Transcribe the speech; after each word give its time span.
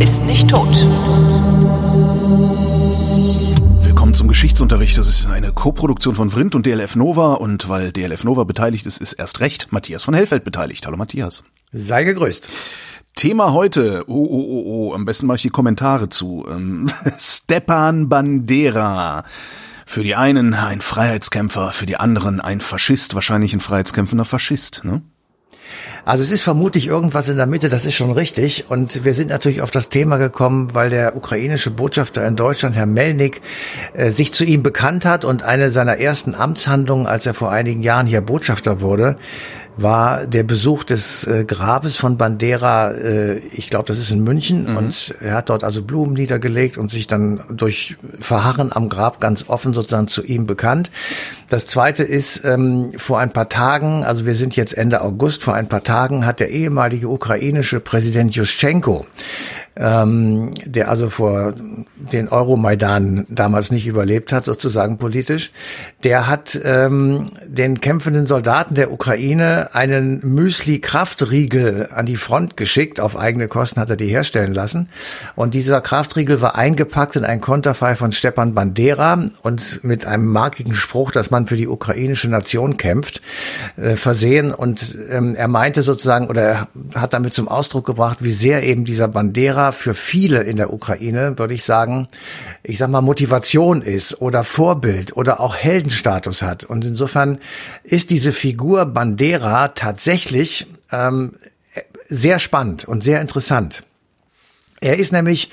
ist 0.00 0.24
nicht 0.24 0.48
tot. 0.48 0.74
Willkommen 3.84 4.14
zum 4.14 4.28
Geschichtsunterricht. 4.28 4.96
Das 4.96 5.06
ist 5.06 5.26
eine 5.26 5.52
Koproduktion 5.52 6.14
von 6.14 6.30
Vrindt 6.30 6.54
und 6.54 6.64
DLF 6.64 6.96
Nova 6.96 7.34
und 7.34 7.68
weil 7.68 7.92
DLF 7.92 8.24
Nova 8.24 8.44
beteiligt 8.44 8.86
ist, 8.86 8.98
ist 8.98 9.12
erst 9.12 9.40
recht 9.40 9.72
Matthias 9.72 10.04
von 10.04 10.14
Hellfeld 10.14 10.42
beteiligt. 10.42 10.86
Hallo 10.86 10.96
Matthias. 10.96 11.44
Sei 11.72 12.04
gegrüßt. 12.04 12.48
Thema 13.14 13.52
heute, 13.52 14.04
oh, 14.06 14.14
oh, 14.14 14.46
oh, 14.48 14.62
oh, 14.66 14.94
am 14.94 15.04
besten 15.04 15.26
mache 15.26 15.36
ich 15.36 15.42
die 15.42 15.50
Kommentare 15.50 16.08
zu. 16.08 16.46
Ähm, 16.48 16.86
Stepan 17.18 18.08
Bandera. 18.08 19.24
Für 19.84 20.02
die 20.02 20.14
einen 20.14 20.54
ein 20.54 20.80
Freiheitskämpfer, 20.80 21.72
für 21.72 21.84
die 21.84 21.96
anderen 21.96 22.40
ein 22.40 22.60
Faschist, 22.60 23.14
wahrscheinlich 23.14 23.52
ein 23.52 23.60
freiheitskämpfender 23.60 24.24
Faschist, 24.24 24.82
ne? 24.84 25.02
Also 26.04 26.22
es 26.22 26.30
ist 26.30 26.42
vermutlich 26.42 26.86
irgendwas 26.86 27.28
in 27.28 27.36
der 27.36 27.46
Mitte, 27.46 27.68
das 27.68 27.86
ist 27.86 27.94
schon 27.94 28.10
richtig. 28.10 28.70
Und 28.70 29.04
wir 29.04 29.14
sind 29.14 29.28
natürlich 29.28 29.62
auf 29.62 29.70
das 29.70 29.88
Thema 29.88 30.16
gekommen, 30.16 30.74
weil 30.74 30.90
der 30.90 31.16
ukrainische 31.16 31.70
Botschafter 31.70 32.26
in 32.26 32.36
Deutschland, 32.36 32.76
Herr 32.76 32.86
Melnik, 32.86 33.40
äh, 33.94 34.10
sich 34.10 34.32
zu 34.32 34.44
ihm 34.44 34.62
bekannt 34.62 35.04
hat 35.04 35.24
und 35.24 35.42
eine 35.42 35.70
seiner 35.70 35.98
ersten 35.98 36.34
Amtshandlungen, 36.34 37.06
als 37.06 37.26
er 37.26 37.34
vor 37.34 37.50
einigen 37.50 37.82
Jahren 37.82 38.06
hier 38.06 38.20
Botschafter 38.20 38.80
wurde, 38.80 39.16
war 39.82 40.26
der 40.26 40.42
Besuch 40.42 40.84
des 40.84 41.26
äh, 41.26 41.44
Grabes 41.44 41.96
von 41.96 42.16
Bandera, 42.16 42.92
äh, 42.92 43.38
ich 43.38 43.70
glaube, 43.70 43.86
das 43.86 43.98
ist 43.98 44.10
in 44.10 44.22
München, 44.22 44.70
mhm. 44.70 44.76
und 44.76 45.14
er 45.20 45.34
hat 45.34 45.48
dort 45.48 45.64
also 45.64 45.82
Blumen 45.82 46.14
niedergelegt 46.14 46.78
und 46.78 46.90
sich 46.90 47.06
dann 47.06 47.42
durch 47.50 47.96
Verharren 48.18 48.72
am 48.72 48.88
Grab 48.88 49.20
ganz 49.20 49.48
offen 49.48 49.74
sozusagen 49.74 50.08
zu 50.08 50.22
ihm 50.22 50.46
bekannt. 50.46 50.90
Das 51.48 51.66
zweite 51.66 52.04
ist, 52.04 52.44
ähm, 52.44 52.90
vor 52.96 53.18
ein 53.18 53.32
paar 53.32 53.48
Tagen, 53.48 54.04
also 54.04 54.26
wir 54.26 54.34
sind 54.34 54.56
jetzt 54.56 54.76
Ende 54.76 55.02
August, 55.02 55.42
vor 55.42 55.54
ein 55.54 55.68
paar 55.68 55.82
Tagen 55.82 56.26
hat 56.26 56.40
der 56.40 56.50
ehemalige 56.50 57.08
ukrainische 57.08 57.80
Präsident 57.80 58.34
Juschenko 58.34 59.06
ähm, 59.80 60.52
der 60.64 60.90
also 60.90 61.08
vor 61.08 61.54
den 61.96 62.28
Euromaidan 62.28 63.26
damals 63.30 63.70
nicht 63.70 63.86
überlebt 63.86 64.32
hat, 64.32 64.44
sozusagen 64.44 64.98
politisch, 64.98 65.52
der 66.04 66.26
hat 66.26 66.60
ähm, 66.62 67.26
den 67.46 67.80
kämpfenden 67.80 68.26
Soldaten 68.26 68.74
der 68.74 68.92
Ukraine 68.92 69.70
einen 69.74 70.20
Müsli-Kraftriegel 70.20 71.88
an 71.94 72.04
die 72.04 72.16
Front 72.16 72.56
geschickt. 72.58 73.00
Auf 73.00 73.16
eigene 73.16 73.48
Kosten 73.48 73.80
hat 73.80 73.88
er 73.88 73.96
die 73.96 74.08
herstellen 74.08 74.52
lassen. 74.52 74.90
Und 75.34 75.54
dieser 75.54 75.80
Kraftriegel 75.80 76.42
war 76.42 76.56
eingepackt 76.56 77.16
in 77.16 77.24
ein 77.24 77.40
Konterfei 77.40 77.96
von 77.96 78.12
Stepan 78.12 78.54
Bandera 78.54 79.24
und 79.42 79.82
mit 79.82 80.04
einem 80.04 80.26
markigen 80.26 80.74
Spruch, 80.74 81.10
dass 81.10 81.30
man 81.30 81.46
für 81.46 81.56
die 81.56 81.68
ukrainische 81.68 82.28
Nation 82.28 82.76
kämpft, 82.76 83.22
äh, 83.76 83.96
versehen. 83.96 84.52
Und 84.52 84.98
ähm, 85.08 85.34
er 85.34 85.48
meinte 85.48 85.82
sozusagen, 85.82 86.28
oder 86.28 86.42
er 86.42 86.68
hat 86.94 87.14
damit 87.14 87.32
zum 87.32 87.48
Ausdruck 87.48 87.86
gebracht, 87.86 88.18
wie 88.22 88.32
sehr 88.32 88.62
eben 88.62 88.84
dieser 88.84 89.08
Bandera 89.08 89.69
Für 89.72 89.94
viele 89.94 90.42
in 90.42 90.56
der 90.56 90.72
Ukraine, 90.72 91.38
würde 91.38 91.54
ich 91.54 91.64
sagen, 91.64 92.08
ich 92.62 92.78
sag 92.78 92.90
mal, 92.90 93.00
Motivation 93.00 93.82
ist 93.82 94.20
oder 94.20 94.44
Vorbild 94.44 95.16
oder 95.16 95.40
auch 95.40 95.56
Heldenstatus 95.56 96.42
hat. 96.42 96.64
Und 96.64 96.84
insofern 96.84 97.38
ist 97.82 98.10
diese 98.10 98.32
Figur 98.32 98.86
Bandera 98.86 99.68
tatsächlich 99.68 100.66
ähm, 100.92 101.34
sehr 102.08 102.38
spannend 102.38 102.84
und 102.84 103.02
sehr 103.02 103.20
interessant. 103.20 103.84
Er 104.80 104.98
ist 104.98 105.12
nämlich, 105.12 105.50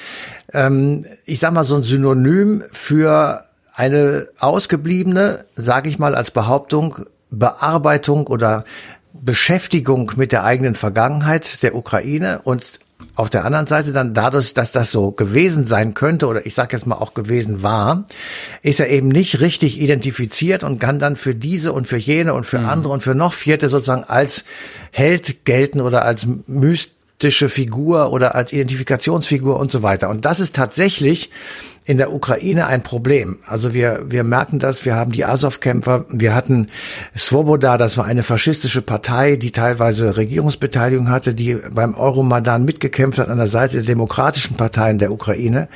ähm, 0.53 1.05
ich 1.25 1.39
sag 1.39 1.53
mal, 1.53 1.63
so 1.63 1.75
ein 1.75 1.83
Synonym 1.83 2.63
für 2.71 3.43
eine 3.73 4.27
ausgebliebene, 4.39 5.45
sage 5.55 5.89
ich 5.89 5.99
mal 5.99 6.15
als 6.15 6.31
Behauptung, 6.31 7.05
Bearbeitung 7.29 8.25
oder 8.27 8.63
Beschäftigung 9.13 10.13
mit 10.15 10.31
der 10.31 10.43
eigenen 10.43 10.75
Vergangenheit 10.75 11.61
der 11.63 11.75
Ukraine 11.75 12.41
und 12.43 12.79
auf 13.15 13.29
der 13.29 13.45
anderen 13.45 13.67
Seite 13.67 13.93
dann 13.93 14.13
dadurch, 14.13 14.53
dass 14.53 14.71
das 14.71 14.91
so 14.91 15.11
gewesen 15.11 15.65
sein 15.65 15.93
könnte 15.93 16.27
oder 16.27 16.45
ich 16.45 16.53
sage 16.53 16.75
jetzt 16.75 16.85
mal 16.85 16.95
auch 16.95 17.13
gewesen 17.13 17.63
war, 17.63 18.05
ist 18.61 18.79
er 18.79 18.89
eben 18.89 19.07
nicht 19.07 19.39
richtig 19.39 19.79
identifiziert 19.81 20.63
und 20.63 20.79
kann 20.79 20.99
dann 20.99 21.15
für 21.15 21.33
diese 21.33 21.73
und 21.73 21.87
für 21.87 21.97
jene 21.97 22.33
und 22.33 22.45
für 22.45 22.59
mhm. 22.59 22.69
andere 22.69 22.93
und 22.93 23.01
für 23.01 23.15
noch 23.15 23.33
vierte 23.33 23.69
sozusagen 23.69 24.03
als 24.03 24.45
Held 24.91 25.45
gelten 25.45 25.81
oder 25.81 26.05
als 26.05 26.27
mystische 26.45 27.49
Figur 27.49 28.11
oder 28.11 28.35
als 28.35 28.53
Identifikationsfigur 28.53 29.59
und 29.59 29.71
so 29.71 29.81
weiter. 29.83 30.09
Und 30.09 30.25
das 30.25 30.39
ist 30.39 30.55
tatsächlich 30.55 31.31
in 31.87 31.97
der 31.97 32.13
Ukraine 32.13 32.67
ein 32.67 32.83
Problem. 32.83 33.37
Also 33.47 33.73
wir, 33.73 34.01
wir 34.09 34.25
merken 34.25 34.59
das, 34.59 34.83
wir 34.83 34.97
haben 34.97 35.13
die 35.13 35.23
Azov-Kämpfer, 35.23 36.05
wir 36.09 36.35
hatten 36.35 36.67
Svoboda, 37.17 37.77
das 37.77 37.97
war 37.97 38.03
eine 38.03 38.23
faschistische 38.23 38.81
Partei, 38.81 39.37
die 39.37 39.53
teilweise 39.53 40.17
Regierungsbeteiligung 40.17 41.09
hatte, 41.09 41.33
die 41.33 41.55
beim 41.73 41.95
Euromaidan 41.95 42.65
mitgekämpft 42.65 43.19
hat 43.19 43.29
an 43.29 43.37
der 43.37 43.47
Seite 43.47 43.77
der 43.77 43.85
demokratischen 43.85 44.57
Parteien 44.57 44.99
der 44.99 45.13
Ukraine 45.13 45.69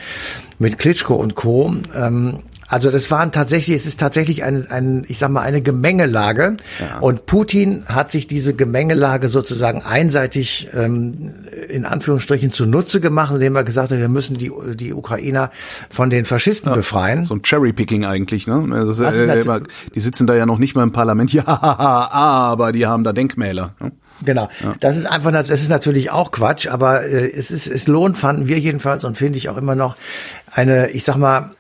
mit 0.60 0.78
Klitschko 0.78 1.16
und 1.16 1.36
Co. 1.36 1.74
Ähm, 1.96 2.40
also 2.72 2.90
das 2.90 3.12
waren 3.12 3.34
tatsächlich, 3.34 3.76
es 3.76 3.86
ist 3.86 4.00
tatsächlich 4.00 4.46
ein, 4.46 4.72
ein 4.72 5.04
ich 5.10 5.18
sag 5.18 5.30
mal, 5.30 5.42
eine 5.42 5.62
Gemengelage. 5.62 6.56
Ja. 6.80 7.00
Und 7.00 7.26
Putin 7.26 7.84
hat 7.88 8.12
sich 8.12 8.28
diese 8.28 8.54
Gemengelage 8.54 9.28
sozusagen 9.28 9.82
einseitig 9.82 10.70
ähm, 10.74 11.34
in 11.68 11.84
Anführungsstrichen 11.84 12.54
zunutze 12.54 13.02
gemacht, 13.02 13.34
indem 13.34 13.58
er 13.58 13.66
gesagt 13.66 13.92
hat, 13.92 14.00
wir 14.00 14.08
müssen 14.08 14.38
die, 14.38 14.54
die 14.76 14.94
Ukrainer 14.94 15.52
von 15.90 16.10
den 16.10 16.24
Faschisten 16.24 16.70
ja, 16.70 16.76
befreien. 16.76 17.26
So 17.26 17.36
ein 17.36 17.42
Cherrypicking 17.44 18.06
eigentlich, 18.06 18.48
ne? 18.48 18.66
Das 18.70 19.00
ist, 19.00 19.18
äh, 19.18 19.42
immer, 19.42 19.60
die 19.94 20.00
sitzen 20.00 20.26
da 20.26 20.34
ja 20.34 20.46
noch 20.46 20.58
nicht 20.58 20.74
mal 20.74 20.84
im 20.84 20.94
Parlament, 20.94 21.34
ja, 21.34 21.46
aber 21.46 22.72
die 22.72 22.86
haben 22.86 23.04
da 23.04 23.12
Denkmäler. 23.12 23.76
Ne? 23.82 23.92
Genau. 24.24 24.48
Ja. 24.64 24.76
Das 24.80 24.96
ist 24.96 25.08
einfach, 25.08 25.32
das 25.34 25.50
ist 25.50 25.70
natürlich 25.70 26.10
auch 26.12 26.32
Quatsch, 26.32 26.68
aber 26.68 27.04
äh, 27.04 27.30
es 27.30 27.52
ist, 27.52 27.68
es 27.68 27.88
lohnt, 27.88 28.18
fanden 28.18 28.48
wir 28.48 28.60
jedenfalls 28.60 29.04
und 29.04 29.18
finde 29.18 29.38
ich 29.38 29.50
auch 29.50 29.58
immer 29.58 29.76
noch 29.76 29.98
eine, 30.54 30.92
ich 30.92 31.04
sag 31.04 31.18
mal, 31.18 31.52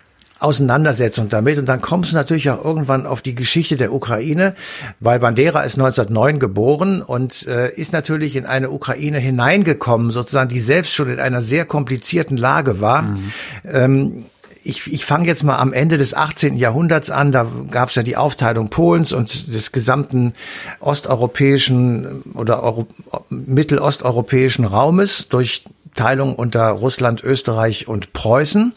Auseinandersetzung 0.41 1.29
damit. 1.29 1.57
Und 1.57 1.67
dann 1.67 1.81
kommst 1.81 2.11
du 2.11 2.15
natürlich 2.15 2.49
auch 2.49 2.63
irgendwann 2.63 3.05
auf 3.05 3.21
die 3.21 3.35
Geschichte 3.35 3.77
der 3.77 3.93
Ukraine, 3.93 4.55
weil 4.99 5.19
Bandera 5.19 5.61
ist 5.61 5.77
1909 5.77 6.39
geboren 6.39 7.01
und 7.01 7.47
äh, 7.47 7.71
ist 7.73 7.93
natürlich 7.93 8.35
in 8.35 8.45
eine 8.45 8.71
Ukraine 8.71 9.19
hineingekommen, 9.19 10.11
sozusagen, 10.11 10.49
die 10.49 10.59
selbst 10.59 10.93
schon 10.93 11.09
in 11.09 11.19
einer 11.19 11.41
sehr 11.41 11.65
komplizierten 11.65 12.37
Lage 12.37 12.81
war. 12.81 13.03
Mhm. 13.03 13.31
Ähm, 13.65 14.25
ich, 14.63 14.91
ich 14.91 15.05
fange 15.05 15.27
jetzt 15.27 15.43
mal 15.43 15.57
am 15.57 15.73
Ende 15.73 15.97
des 15.97 16.13
18. 16.13 16.55
Jahrhunderts 16.55 17.09
an. 17.09 17.31
Da 17.31 17.47
gab 17.71 17.89
es 17.89 17.95
ja 17.95 18.03
die 18.03 18.15
Aufteilung 18.15 18.69
Polens 18.69 19.11
und 19.11 19.53
des 19.53 19.71
gesamten 19.71 20.33
osteuropäischen 20.79 22.21
oder 22.35 22.61
Euro, 22.61 22.87
mittelosteuropäischen 23.29 24.65
Raumes 24.65 25.29
durch 25.29 25.63
Teilung 25.95 26.35
unter 26.35 26.69
Russland, 26.69 27.23
Österreich 27.23 27.87
und 27.87 28.13
Preußen. 28.13 28.73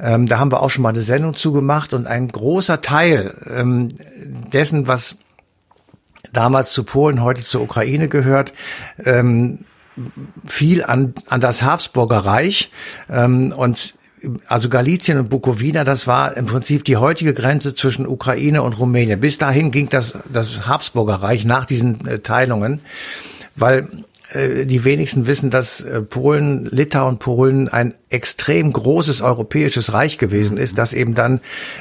Ähm, 0.00 0.26
da 0.26 0.38
haben 0.38 0.52
wir 0.52 0.62
auch 0.62 0.70
schon 0.70 0.82
mal 0.82 0.90
eine 0.90 1.02
Sendung 1.02 1.34
zugemacht 1.34 1.92
und 1.92 2.06
ein 2.06 2.28
großer 2.28 2.80
Teil 2.80 3.34
ähm, 3.48 3.94
dessen, 4.52 4.88
was 4.88 5.18
damals 6.32 6.72
zu 6.72 6.84
Polen, 6.84 7.22
heute 7.22 7.42
zur 7.42 7.62
Ukraine 7.62 8.08
gehört, 8.08 8.52
ähm, 9.04 9.60
fiel 10.46 10.84
an, 10.84 11.14
an 11.28 11.40
das 11.40 11.62
Habsburger 11.62 12.18
Reich 12.18 12.70
ähm, 13.08 13.52
und 13.52 13.94
also 14.48 14.68
Galizien 14.68 15.18
und 15.18 15.28
Bukowina, 15.28 15.84
das 15.84 16.06
war 16.08 16.36
im 16.36 16.46
Prinzip 16.46 16.84
die 16.84 16.96
heutige 16.96 17.34
Grenze 17.34 17.74
zwischen 17.74 18.06
Ukraine 18.06 18.62
und 18.62 18.78
Rumänien. 18.78 19.20
Bis 19.20 19.38
dahin 19.38 19.70
ging 19.70 19.88
das, 19.88 20.18
das 20.32 20.66
Habsburger 20.66 21.16
Reich 21.16 21.44
nach 21.44 21.66
diesen 21.66 22.06
äh, 22.06 22.18
Teilungen, 22.18 22.80
weil 23.54 23.88
die 24.34 24.84
wenigsten 24.84 25.26
wissen, 25.26 25.50
dass 25.50 25.80
äh, 25.80 26.02
Polen, 26.02 26.66
Litauen, 26.66 27.18
Polen 27.18 27.68
ein 27.68 27.94
extrem 28.10 28.72
großes 28.72 29.22
europäisches 29.22 29.92
Reich 29.92 30.18
gewesen 30.18 30.58
ist, 30.58 30.76
das 30.76 30.92
eben 30.92 31.14
dann 31.14 31.40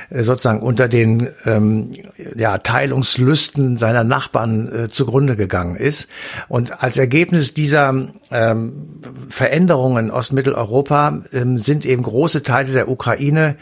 äh, 0.10 0.24
sozusagen 0.24 0.62
unter 0.62 0.88
den 0.88 1.30
ähm, 1.46 1.92
ja, 2.36 2.58
Teilungslüsten 2.58 3.78
seiner 3.78 4.04
Nachbarn 4.04 4.74
äh, 4.74 4.88
zugrunde 4.88 5.36
gegangen 5.36 5.76
ist. 5.76 6.08
Und 6.48 6.82
als 6.82 6.98
Ergebnis 6.98 7.54
dieser 7.54 7.94
ähm, 8.32 9.02
Veränderungen 9.30 10.06
in 10.06 10.12
Ostmitteleuropa 10.12 11.24
ähm, 11.34 11.58
sind 11.58 11.86
eben 11.86 12.04
große 12.04 12.44
Teile 12.44 12.72
der 12.72 12.90
Ukraine 12.90 13.58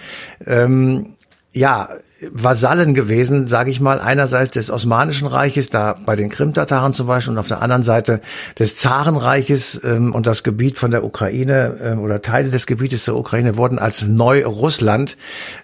ähm, 0.45 1.15
ja, 1.55 1.89
Vasallen 2.31 2.93
gewesen, 2.93 3.47
sage 3.47 3.69
ich 3.69 3.81
mal, 3.81 3.99
einerseits 3.99 4.51
des 4.51 4.71
Osmanischen 4.71 5.27
Reiches, 5.27 5.69
da 5.69 5.97
bei 6.05 6.15
den 6.15 6.29
Krimtataren 6.29 6.93
zum 6.93 7.07
Beispiel, 7.07 7.33
und 7.33 7.39
auf 7.39 7.47
der 7.47 7.61
anderen 7.61 7.83
Seite 7.83 8.21
des 8.57 8.77
Zarenreiches 8.77 9.81
ähm, 9.83 10.13
und 10.13 10.25
das 10.25 10.43
Gebiet 10.43 10.77
von 10.77 10.91
der 10.91 11.03
Ukraine 11.03 11.75
ähm, 11.81 11.99
oder 11.99 12.21
Teile 12.21 12.49
des 12.49 12.67
Gebietes 12.67 13.05
der 13.05 13.15
Ukraine 13.15 13.57
wurden 13.57 13.79
als 13.79 14.07
Neu-Russland, 14.07 15.17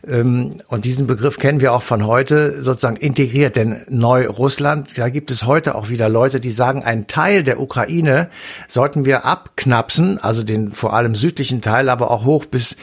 ähm, 0.08 0.50
und 0.68 0.86
diesen 0.86 1.08
Begriff 1.08 1.38
kennen 1.38 1.62
wir 1.62 1.74
auch 1.74 1.82
von 1.82 2.06
heute, 2.06 2.62
sozusagen 2.62 2.98
integriert, 2.98 3.56
denn 3.56 3.82
Neu-Russland, 3.90 4.98
da 4.98 5.10
gibt 5.10 5.32
es 5.32 5.46
heute 5.46 5.76
auch 5.76 5.90
wieder 5.90 6.10
Leute, 6.10 6.40
die 6.40 6.52
sagen, 6.52 6.84
einen 6.84 7.08
Teil 7.08 7.44
der 7.44 7.60
Ukraine 7.60 8.30
sollten 8.68 9.06
wir 9.06 9.26
abknapsen, 9.26 10.20
also 10.22 10.44
den 10.44 10.72
vor 10.74 10.94
allem 10.94 11.16
südlichen 11.16 11.62
Teil, 11.62 11.90
aber 11.90 12.12
auch 12.12 12.26
hoch 12.26 12.46
bis 12.46 12.76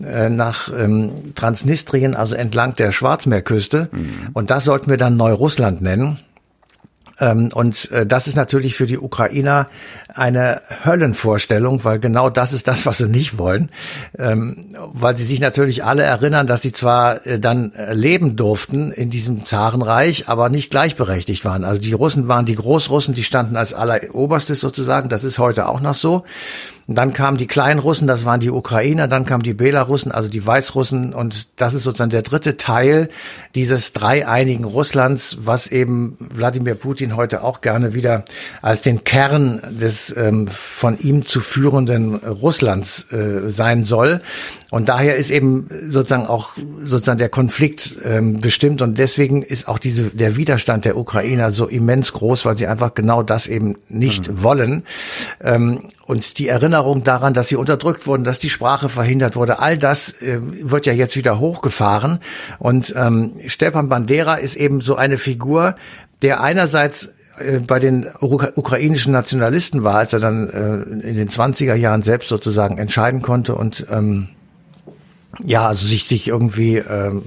äh, 0.00 0.28
nach 0.28 0.70
ähm, 0.76 1.34
Transnistrien, 1.34 2.14
also 2.14 2.34
entlang 2.34 2.55
der 2.78 2.92
Schwarz 2.92 3.16
Schwarzmeerküste. 3.16 3.88
Mhm. 3.92 4.30
Und 4.32 4.50
das 4.50 4.64
sollten 4.64 4.90
wir 4.90 4.96
dann 4.96 5.16
Neurussland 5.16 5.80
nennen. 5.80 6.18
Ähm, 7.18 7.48
und 7.54 7.90
äh, 7.92 8.04
das 8.04 8.26
ist 8.26 8.36
natürlich 8.36 8.74
für 8.74 8.86
die 8.86 8.98
Ukrainer 8.98 9.68
eine 10.12 10.60
Höllenvorstellung, 10.84 11.82
weil 11.82 11.98
genau 11.98 12.28
das 12.28 12.52
ist 12.52 12.68
das, 12.68 12.84
was 12.84 12.98
sie 12.98 13.08
nicht 13.08 13.38
wollen. 13.38 13.70
Ähm, 14.18 14.66
weil 14.92 15.16
sie 15.16 15.24
sich 15.24 15.40
natürlich 15.40 15.82
alle 15.82 16.02
erinnern, 16.02 16.46
dass 16.46 16.60
sie 16.60 16.72
zwar 16.72 17.26
äh, 17.26 17.40
dann 17.40 17.72
leben 17.92 18.36
durften 18.36 18.92
in 18.92 19.08
diesem 19.08 19.46
Zarenreich, 19.46 20.28
aber 20.28 20.50
nicht 20.50 20.70
gleichberechtigt 20.70 21.44
waren. 21.44 21.64
Also 21.64 21.80
die 21.80 21.94
Russen 21.94 22.28
waren 22.28 22.44
die 22.44 22.56
Großrussen, 22.56 23.14
die 23.14 23.24
standen 23.24 23.56
als 23.56 23.72
alleroberstes 23.72 24.60
sozusagen. 24.60 25.08
Das 25.08 25.24
ist 25.24 25.38
heute 25.38 25.68
auch 25.68 25.80
noch 25.80 25.94
so. 25.94 26.24
Dann 26.88 27.12
kamen 27.12 27.36
die 27.36 27.48
kleinen 27.48 27.80
Russen, 27.80 28.06
das 28.06 28.24
waren 28.24 28.38
die 28.38 28.50
Ukrainer, 28.50 29.08
dann 29.08 29.26
kamen 29.26 29.42
die 29.42 29.54
Belarussen, 29.54 30.12
also 30.12 30.30
die 30.30 30.46
Weißrussen 30.46 31.12
und 31.12 31.48
das 31.60 31.74
ist 31.74 31.82
sozusagen 31.82 32.10
der 32.10 32.22
dritte 32.22 32.56
Teil 32.56 33.08
dieses 33.56 33.92
dreieinigen 33.92 34.64
Russlands, 34.64 35.38
was 35.40 35.66
eben 35.66 36.16
Wladimir 36.20 36.76
Putin 36.76 37.16
heute 37.16 37.42
auch 37.42 37.60
gerne 37.60 37.94
wieder 37.94 38.24
als 38.62 38.82
den 38.82 39.02
Kern 39.02 39.60
des 39.68 40.14
ähm, 40.16 40.46
von 40.46 40.96
ihm 41.00 41.22
zu 41.22 41.40
führenden 41.40 42.14
Russlands 42.14 43.10
äh, 43.10 43.50
sein 43.50 43.82
soll. 43.82 44.20
Und 44.70 44.88
daher 44.88 45.16
ist 45.16 45.30
eben 45.30 45.68
sozusagen 45.88 46.26
auch 46.26 46.52
sozusagen 46.84 47.18
der 47.18 47.28
Konflikt 47.28 47.96
ähm, 48.04 48.40
bestimmt 48.40 48.80
und 48.80 48.98
deswegen 48.98 49.42
ist 49.42 49.66
auch 49.66 49.80
diese 49.80 50.10
der 50.10 50.36
Widerstand 50.36 50.84
der 50.84 50.96
Ukrainer 50.96 51.50
so 51.50 51.66
immens 51.66 52.12
groß, 52.12 52.44
weil 52.44 52.56
sie 52.56 52.68
einfach 52.68 52.94
genau 52.94 53.24
das 53.24 53.48
eben 53.48 53.76
nicht 53.88 54.30
mhm. 54.30 54.42
wollen. 54.42 54.82
Ähm, 55.42 55.80
und 56.06 56.38
die 56.38 56.46
Erinnerung 56.46 56.75
daran, 57.04 57.34
dass 57.34 57.48
sie 57.48 57.56
unterdrückt 57.56 58.06
wurden, 58.06 58.24
dass 58.24 58.38
die 58.38 58.50
Sprache 58.50 58.88
verhindert 58.88 59.36
wurde, 59.36 59.58
all 59.58 59.78
das 59.78 60.10
äh, 60.22 60.38
wird 60.40 60.86
ja 60.86 60.92
jetzt 60.92 61.16
wieder 61.16 61.38
hochgefahren. 61.38 62.20
Und 62.58 62.94
ähm, 62.96 63.32
Stepan 63.46 63.88
Bandera 63.88 64.36
ist 64.36 64.56
eben 64.56 64.80
so 64.80 64.96
eine 64.96 65.18
Figur, 65.18 65.76
der 66.22 66.40
einerseits 66.40 67.10
äh, 67.38 67.60
bei 67.60 67.78
den 67.78 68.06
ukrainischen 68.20 69.12
Nationalisten 69.12 69.84
war, 69.84 69.96
als 69.96 70.12
er 70.12 70.20
dann 70.20 70.48
äh, 70.48 71.08
in 71.08 71.16
den 71.16 71.28
20er 71.28 71.74
Jahren 71.74 72.02
selbst 72.02 72.28
sozusagen 72.28 72.78
entscheiden 72.78 73.22
konnte 73.22 73.54
und 73.54 73.86
ähm, 73.90 74.28
ja, 75.44 75.66
also 75.66 75.86
sich, 75.86 76.04
sich 76.04 76.28
irgendwie 76.28 76.76
ähm, 76.76 77.24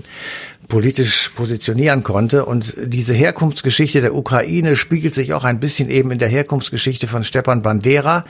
politisch 0.70 1.30
positionieren 1.30 2.04
konnte. 2.04 2.46
Und 2.46 2.78
diese 2.82 3.14
Herkunftsgeschichte 3.14 4.00
der 4.00 4.16
Ukraine 4.16 4.78
spiegelt 4.78 5.14
sich 5.14 5.34
auch 5.34 5.44
ein 5.44 5.60
bisschen 5.60 5.90
eben 5.90 6.12
in 6.12 6.20
der 6.20 6.30
Herkunftsgeschichte 6.30 7.08
von 7.08 7.24
Stepan 7.24 7.62
Bandera, 7.62 8.24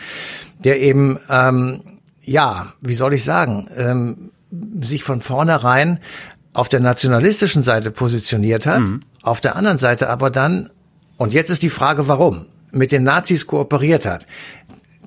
der 0.57 0.79
eben, 0.81 1.19
ähm, 1.29 1.81
ja, 2.21 2.73
wie 2.81 2.95
soll 2.95 3.13
ich 3.13 3.23
sagen, 3.23 3.67
ähm, 3.75 4.31
sich 4.81 5.03
von 5.03 5.21
vornherein 5.21 5.99
auf 6.53 6.69
der 6.69 6.79
nationalistischen 6.79 7.61
Seite 7.61 7.91
positioniert 7.91 8.65
hat, 8.65 8.81
mhm. 8.81 9.01
auf 9.21 9.39
der 9.41 9.55
anderen 9.55 9.77
Seite 9.77 10.09
aber 10.09 10.31
dann, 10.31 10.71
und 11.17 11.33
jetzt 11.33 11.49
ist 11.49 11.61
die 11.61 11.69
Frage, 11.69 12.07
warum, 12.07 12.47
mit 12.71 12.91
den 12.91 13.03
Nazis 13.03 13.45
kooperiert 13.45 14.05
hat. 14.05 14.25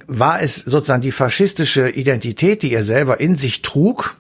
War 0.07 0.43
es 0.43 0.57
sozusagen 0.57 1.01
die 1.01 1.13
faschistische 1.13 1.89
Identität, 1.89 2.63
die 2.63 2.73
er 2.73 2.83
selber 2.83 3.21
in 3.21 3.37
sich 3.37 3.63
trug, 3.63 4.17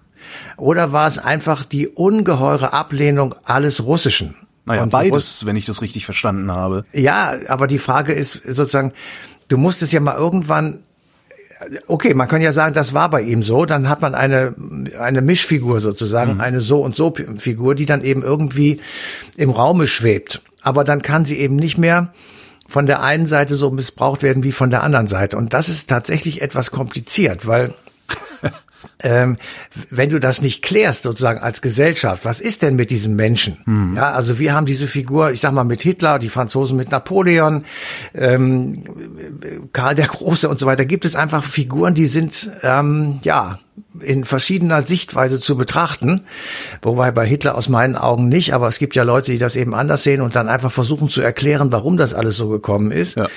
oder 0.62 0.92
war 0.92 1.08
es 1.08 1.18
einfach 1.18 1.64
die 1.64 1.88
ungeheure 1.88 2.72
Ablehnung 2.72 3.34
alles 3.42 3.84
Russischen? 3.84 4.36
Naja, 4.64 4.86
beides, 4.86 5.12
Russ 5.12 5.46
wenn 5.46 5.56
ich 5.56 5.64
das 5.64 5.82
richtig 5.82 6.04
verstanden 6.04 6.52
habe. 6.52 6.84
Ja, 6.92 7.34
aber 7.48 7.66
die 7.66 7.78
Frage 7.78 8.12
ist 8.12 8.34
sozusagen, 8.46 8.92
du 9.48 9.58
musst 9.58 9.82
es 9.82 9.90
ja 9.90 9.98
mal 9.98 10.16
irgendwann 10.16 10.84
okay, 11.86 12.14
man 12.14 12.28
kann 12.28 12.42
ja 12.42 12.52
sagen, 12.52 12.74
das 12.74 12.94
war 12.94 13.10
bei 13.10 13.22
ihm 13.22 13.42
so, 13.42 13.66
dann 13.66 13.88
hat 13.88 14.02
man 14.02 14.14
eine, 14.14 14.54
eine 14.98 15.20
Mischfigur 15.20 15.80
sozusagen, 15.80 16.34
mhm. 16.34 16.40
eine 16.40 16.60
so 16.60 16.80
und 16.80 16.96
so 16.96 17.12
Figur, 17.36 17.74
die 17.74 17.86
dann 17.86 18.02
eben 18.02 18.22
irgendwie 18.22 18.80
im 19.36 19.50
Raume 19.50 19.86
schwebt. 19.86 20.42
Aber 20.62 20.84
dann 20.84 21.02
kann 21.02 21.24
sie 21.24 21.38
eben 21.38 21.56
nicht 21.56 21.78
mehr 21.78 22.12
von 22.68 22.86
der 22.86 23.02
einen 23.02 23.26
Seite 23.26 23.54
so 23.54 23.70
missbraucht 23.70 24.22
werden 24.22 24.42
wie 24.44 24.52
von 24.52 24.70
der 24.70 24.82
anderen 24.82 25.06
Seite. 25.06 25.36
Und 25.36 25.54
das 25.54 25.68
ist 25.68 25.88
tatsächlich 25.88 26.42
etwas 26.42 26.70
kompliziert, 26.70 27.46
weil 27.46 27.74
ähm, 29.00 29.36
wenn 29.90 30.10
du 30.10 30.18
das 30.18 30.42
nicht 30.42 30.62
klärst, 30.62 31.02
sozusagen 31.02 31.40
als 31.40 31.62
Gesellschaft, 31.62 32.24
was 32.24 32.40
ist 32.40 32.62
denn 32.62 32.76
mit 32.76 32.90
diesen 32.90 33.16
Menschen? 33.16 33.58
Mhm. 33.64 33.96
Ja, 33.96 34.12
also 34.12 34.38
wir 34.38 34.54
haben 34.54 34.66
diese 34.66 34.86
Figur, 34.86 35.30
ich 35.30 35.40
sag 35.40 35.52
mal 35.52 35.64
mit 35.64 35.80
Hitler, 35.80 36.18
die 36.18 36.28
Franzosen 36.28 36.76
mit 36.76 36.90
Napoleon, 36.90 37.64
ähm, 38.14 38.84
Karl 39.72 39.94
der 39.94 40.06
Große 40.06 40.48
und 40.48 40.58
so 40.58 40.66
weiter. 40.66 40.84
Gibt 40.84 41.04
es 41.04 41.16
einfach 41.16 41.44
Figuren, 41.44 41.94
die 41.94 42.06
sind 42.06 42.50
ähm, 42.62 43.20
ja 43.24 43.58
in 44.00 44.24
verschiedener 44.24 44.82
Sichtweise 44.82 45.40
zu 45.40 45.56
betrachten. 45.56 46.22
Wobei 46.82 47.10
bei 47.10 47.26
Hitler 47.26 47.54
aus 47.54 47.68
meinen 47.68 47.96
Augen 47.96 48.28
nicht, 48.28 48.54
aber 48.54 48.68
es 48.68 48.78
gibt 48.78 48.94
ja 48.96 49.02
Leute, 49.02 49.32
die 49.32 49.38
das 49.38 49.56
eben 49.56 49.74
anders 49.74 50.02
sehen 50.02 50.20
und 50.20 50.36
dann 50.36 50.48
einfach 50.48 50.70
versuchen 50.70 51.08
zu 51.08 51.22
erklären, 51.22 51.72
warum 51.72 51.96
das 51.96 52.14
alles 52.14 52.36
so 52.36 52.48
gekommen 52.48 52.90
ist. 52.90 53.16
Ja. 53.16 53.28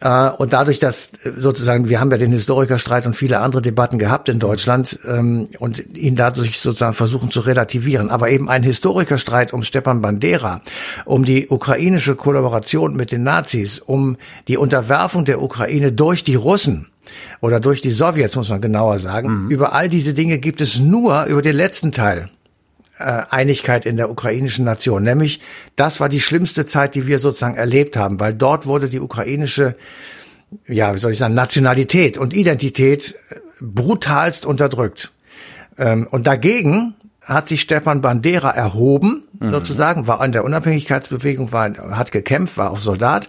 Äh, 0.00 0.30
und 0.36 0.52
dadurch, 0.52 0.78
dass 0.78 1.12
sozusagen, 1.36 1.88
wir 1.88 2.00
haben 2.00 2.10
ja 2.10 2.18
den 2.18 2.32
Historikerstreit 2.32 3.06
und 3.06 3.14
viele 3.14 3.40
andere 3.40 3.62
Debatten 3.62 3.98
gehabt 3.98 4.28
in 4.28 4.38
Deutschland 4.38 4.98
ähm, 5.06 5.48
und 5.58 5.96
ihn 5.96 6.16
dadurch 6.16 6.60
sozusagen 6.60 6.94
versuchen 6.94 7.30
zu 7.30 7.40
relativieren. 7.40 8.10
Aber 8.10 8.30
eben 8.30 8.48
ein 8.48 8.62
Historikerstreit 8.62 9.52
um 9.52 9.62
Stepan 9.62 10.02
Bandera, 10.02 10.60
um 11.04 11.24
die 11.24 11.48
ukrainische 11.48 12.14
Kollaboration 12.16 12.94
mit 12.94 13.12
den 13.12 13.22
Nazis, 13.22 13.78
um 13.78 14.16
die 14.48 14.56
Unterwerfung 14.56 15.24
der 15.24 15.42
Ukraine 15.42 15.92
durch 15.92 16.24
die 16.24 16.34
Russen, 16.34 16.88
oder 17.40 17.60
durch 17.60 17.80
die 17.80 17.90
Sowjets, 17.90 18.36
muss 18.36 18.48
man 18.48 18.60
genauer 18.60 18.98
sagen. 18.98 19.44
Mhm. 19.44 19.50
Über 19.50 19.72
all 19.72 19.88
diese 19.88 20.14
Dinge 20.14 20.38
gibt 20.38 20.60
es 20.60 20.78
nur 20.78 21.24
über 21.24 21.42
den 21.42 21.56
letzten 21.56 21.92
Teil 21.92 22.30
äh, 22.98 23.22
Einigkeit 23.30 23.86
in 23.86 23.96
der 23.96 24.10
ukrainischen 24.10 24.64
Nation. 24.64 25.02
Nämlich, 25.02 25.40
das 25.76 26.00
war 26.00 26.08
die 26.08 26.20
schlimmste 26.20 26.66
Zeit, 26.66 26.94
die 26.94 27.06
wir 27.06 27.18
sozusagen 27.18 27.56
erlebt 27.56 27.96
haben, 27.96 28.20
weil 28.20 28.34
dort 28.34 28.66
wurde 28.66 28.88
die 28.88 29.00
ukrainische, 29.00 29.76
ja, 30.66 30.94
wie 30.94 30.98
soll 30.98 31.12
ich 31.12 31.18
sagen, 31.18 31.34
Nationalität 31.34 32.18
und 32.18 32.34
Identität 32.34 33.14
äh, 33.30 33.36
brutalst 33.60 34.46
unterdrückt. 34.46 35.12
Ähm, 35.78 36.06
und 36.10 36.26
dagegen 36.26 36.94
hat 37.22 37.48
sich 37.48 37.60
Stefan 37.60 38.00
Bandera 38.00 38.50
erhoben, 38.50 39.24
mhm. 39.40 39.50
sozusagen, 39.50 40.06
war 40.06 40.20
an 40.20 40.32
der 40.32 40.44
Unabhängigkeitsbewegung, 40.44 41.52
war, 41.52 41.72
hat 41.90 42.12
gekämpft, 42.12 42.56
war 42.56 42.70
auch 42.70 42.78
Soldat 42.78 43.28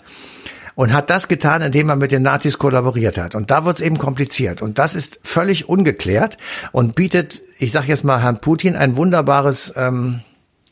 und 0.77 0.93
hat 0.93 1.09
das 1.09 1.27
getan, 1.27 1.63
indem 1.63 1.89
er 1.89 1.95
mit 1.95 2.11
den 2.11 2.21
Nazis 2.21 2.59
kollaboriert 2.59 3.17
hat. 3.17 3.33
Und 3.33 3.49
da 3.49 3.65
wird 3.65 3.77
es 3.77 3.81
eben 3.81 3.97
kompliziert. 3.97 4.61
Und 4.61 4.77
das 4.77 4.93
ist 4.93 5.19
völlig 5.23 5.67
ungeklärt 5.67 6.37
und 6.71 6.93
bietet, 6.93 7.41
ich 7.57 7.71
sage 7.71 7.87
jetzt 7.87 8.03
mal 8.03 8.21
Herrn 8.21 8.37
Putin, 8.37 8.75
ein 8.75 8.95
wunderbares, 8.95 9.73
ähm, 9.75 10.21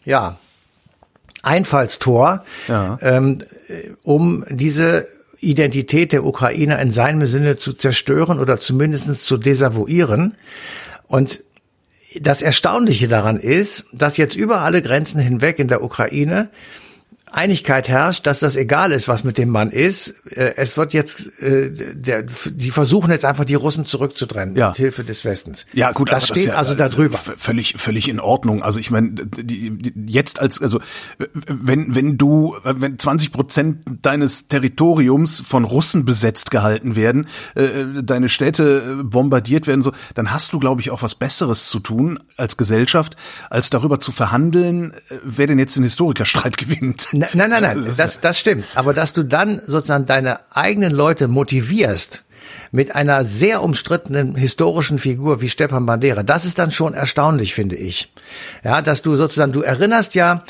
ja, 0.06 0.38
Einfallstor, 1.42 2.44
ja. 2.68 3.00
ähm, 3.02 3.40
um 4.04 4.46
diese 4.48 5.08
Identität 5.40 6.14
der 6.14 6.24
Ukrainer 6.24 6.78
in 6.80 6.92
seinem 6.92 7.26
Sinne 7.26 7.56
zu 7.56 7.74
zerstören 7.74 8.40
oder 8.40 8.60
zumindest 8.60 9.26
zu 9.26 9.38
desavouieren. 9.38 10.36
Und 11.08 11.44
das 12.20 12.44
Erstaunliche 12.44 13.08
daran 13.08 13.40
ist, 13.40 13.88
dass 13.92 14.18
jetzt 14.18 14.36
über 14.36 14.62
alle 14.62 14.84
Grenzen 14.84 15.20
hinweg 15.20 15.58
in 15.58 15.68
der 15.68 15.84
Ukraine 15.84 16.50
Einigkeit 17.36 17.90
herrscht, 17.90 18.26
dass 18.28 18.40
das 18.40 18.56
egal 18.56 18.92
ist, 18.92 19.08
was 19.08 19.24
mit 19.24 19.38
dem 19.38 19.50
Mann 19.50 19.72
ist. 19.72 20.16
Äh, 20.32 20.54
es 20.56 20.78
wird 20.78 20.94
jetzt, 20.94 21.32
äh, 21.42 21.70
der, 21.94 22.26
sie 22.30 22.72
versuchen 22.72 23.12
jetzt 23.12 23.26
einfach 23.26 23.46
die 23.46 23.56
Russen 23.56 23.86
zurückzutrennen 23.86 24.56
ja. 24.56 24.70
mit 24.70 24.78
Hilfe 24.78 25.04
des 25.04 25.26
Westens. 25.26 25.66
Ja, 25.74 25.92
gut, 25.92 26.12
das 26.12 26.26
steht 26.26 26.38
das 26.38 26.46
ja, 26.46 26.56
also 26.56 26.76
da 26.76 26.88
drüber. 26.88 27.18
Völlig, 27.18 27.76
völlig 27.78 28.08
in 28.08 28.20
Ordnung. 28.20 28.64
Also 28.64 28.80
ich 28.80 28.90
meine, 28.90 29.16
jetzt 30.06 30.40
als, 30.40 30.62
also 30.62 30.80
wenn 31.48 31.94
wenn 31.94 32.18
du, 32.18 32.56
wenn 32.64 32.98
20 32.98 33.32
Prozent 33.32 33.84
deines 34.02 34.48
Territoriums 34.48 35.42
von 35.42 35.66
Russen 35.66 36.06
besetzt 36.06 36.52
gehalten 36.52 36.96
werden, 36.96 37.28
äh, 37.56 37.68
deine 38.04 38.30
Städte 38.30 39.04
bombardiert 39.04 39.68
werden, 39.68 39.82
so, 39.82 39.92
dann 40.14 40.32
hast 40.32 40.54
du, 40.54 40.60
glaube 40.60 40.82
ich, 40.82 40.90
auch 40.90 41.02
was 41.02 41.16
Besseres 41.16 41.68
zu 41.70 41.80
tun 41.80 42.20
als 42.38 42.56
Gesellschaft, 42.56 43.18
als 43.50 43.70
darüber 43.70 44.00
zu 44.00 44.12
verhandeln, 44.12 44.94
wer 45.24 45.48
denn 45.48 45.60
jetzt 45.60 45.76
den 45.76 45.84
Historikerstreit 45.84 46.58
gewinnt. 46.58 47.10
Nein, 47.34 47.50
nein, 47.50 47.64
nein, 47.64 47.94
das, 47.98 48.20
das 48.20 48.40
stimmt. 48.40 48.66
Aber 48.76 48.94
dass 48.94 49.14
du 49.14 49.24
dann 49.24 49.62
sozusagen 49.66 50.06
deine 50.06 50.40
eigenen 50.52 50.94
Leute 50.94 51.28
motivierst, 51.28 52.24
mit 52.72 52.96
einer 52.96 53.26
sehr 53.26 53.64
umstrittenen 53.64 54.36
historischen 54.36 55.00
Figur 55.00 55.42
wie 55.42 55.50
Stepan 55.50 55.86
Bandera. 55.86 56.24
Das 56.24 56.46
ist 56.46 56.60
dann 56.60 56.72
schon 56.72 56.94
erstaunlich, 56.94 57.54
finde 57.54 57.76
ich. 57.76 58.12
Ja, 58.64 58.82
dass 58.82 59.02
du 59.02 59.16
sozusagen, 59.16 59.52
du 59.52 59.62
erinnerst 59.62 60.16
ja 60.16 60.44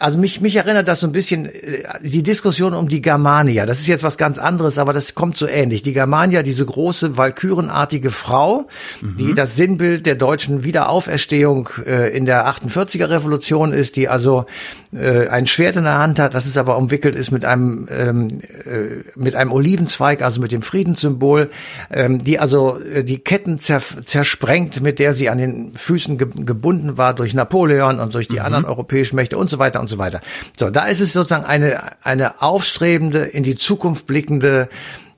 also 0.00 0.18
mich, 0.18 0.40
mich 0.40 0.56
erinnert 0.56 0.88
das 0.88 1.00
so 1.00 1.06
ein 1.06 1.12
bisschen 1.12 1.44
äh, 1.46 1.82
die 2.02 2.22
Diskussion 2.22 2.72
um 2.72 2.88
die 2.88 3.02
Germania. 3.02 3.66
Das 3.66 3.80
ist 3.80 3.86
jetzt 3.86 4.02
was 4.02 4.16
ganz 4.16 4.38
anderes, 4.38 4.78
aber 4.78 4.94
das 4.94 5.14
kommt 5.14 5.36
so 5.36 5.46
ähnlich. 5.46 5.82
Die 5.82 5.92
Germania, 5.92 6.42
diese 6.42 6.64
große 6.64 7.18
walkürenartige 7.18 8.10
Frau, 8.10 8.66
mhm. 9.02 9.16
die 9.18 9.34
das 9.34 9.56
Sinnbild 9.56 10.06
der 10.06 10.14
deutschen 10.14 10.64
Wiederauferstehung 10.64 11.68
äh, 11.84 12.16
in 12.16 12.24
der 12.24 12.48
48er 12.48 13.10
Revolution 13.10 13.74
ist, 13.74 13.96
die 13.96 14.08
also 14.08 14.46
äh, 14.92 15.28
ein 15.28 15.46
Schwert 15.46 15.76
in 15.76 15.84
der 15.84 15.98
Hand 15.98 16.18
hat, 16.18 16.32
das 16.34 16.46
ist 16.46 16.56
aber 16.56 16.78
umwickelt 16.78 17.14
ist 17.14 17.30
mit 17.30 17.44
einem 17.44 17.86
ähm, 17.90 18.28
äh, 18.64 19.04
mit 19.16 19.36
einem 19.36 19.52
Olivenzweig, 19.52 20.22
also 20.22 20.40
mit 20.40 20.50
dem 20.50 20.62
Friedenssymbol, 20.62 21.50
ähm, 21.90 22.24
die 22.24 22.38
also 22.38 22.80
äh, 22.80 23.04
die 23.04 23.18
Ketten 23.18 23.58
zer 23.58 23.82
zersprengt, 24.02 24.80
mit 24.80 24.98
der 24.98 25.12
sie 25.12 25.28
an 25.28 25.36
den 25.36 25.72
Füßen 25.74 26.16
ge 26.16 26.28
gebunden 26.34 26.96
war 26.96 27.12
durch 27.14 27.34
Napoleon 27.34 28.00
und 28.00 28.14
durch 28.14 28.28
die 28.28 28.38
mhm. 28.38 28.46
anderen 28.46 28.64
europäischen 28.64 29.16
Mächte 29.16 29.36
und 29.36 29.50
so 29.50 29.58
weiter 29.58 29.80
und 29.80 29.89
so 29.90 29.98
weiter. 29.98 30.20
So, 30.58 30.70
da 30.70 30.86
ist 30.86 31.00
es 31.00 31.12
sozusagen 31.12 31.44
eine, 31.44 32.04
eine 32.04 32.42
aufstrebende, 32.42 33.18
in 33.18 33.42
die 33.42 33.56
Zukunft 33.56 34.06
blickende 34.06 34.68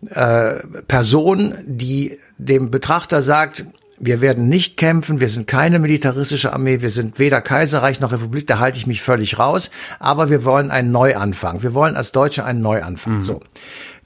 äh, 0.06 0.54
Person, 0.88 1.54
die 1.64 2.18
dem 2.38 2.70
Betrachter 2.70 3.22
sagt, 3.22 3.64
wir 3.98 4.20
werden 4.20 4.48
nicht 4.48 4.76
kämpfen, 4.76 5.20
wir 5.20 5.28
sind 5.28 5.46
keine 5.46 5.78
militaristische 5.78 6.52
Armee, 6.52 6.82
wir 6.82 6.90
sind 6.90 7.20
weder 7.20 7.40
Kaiserreich 7.40 8.00
noch 8.00 8.10
Republik, 8.10 8.48
da 8.48 8.58
halte 8.58 8.76
ich 8.76 8.88
mich 8.88 9.00
völlig 9.00 9.38
raus, 9.38 9.70
aber 10.00 10.28
wir 10.28 10.44
wollen 10.44 10.72
einen 10.72 10.90
Neuanfang. 10.90 11.62
Wir 11.62 11.72
wollen 11.72 11.94
als 11.94 12.10
Deutsche 12.10 12.44
einen 12.44 12.60
Neuanfang. 12.62 13.18
Mhm. 13.18 13.22
So. 13.22 13.40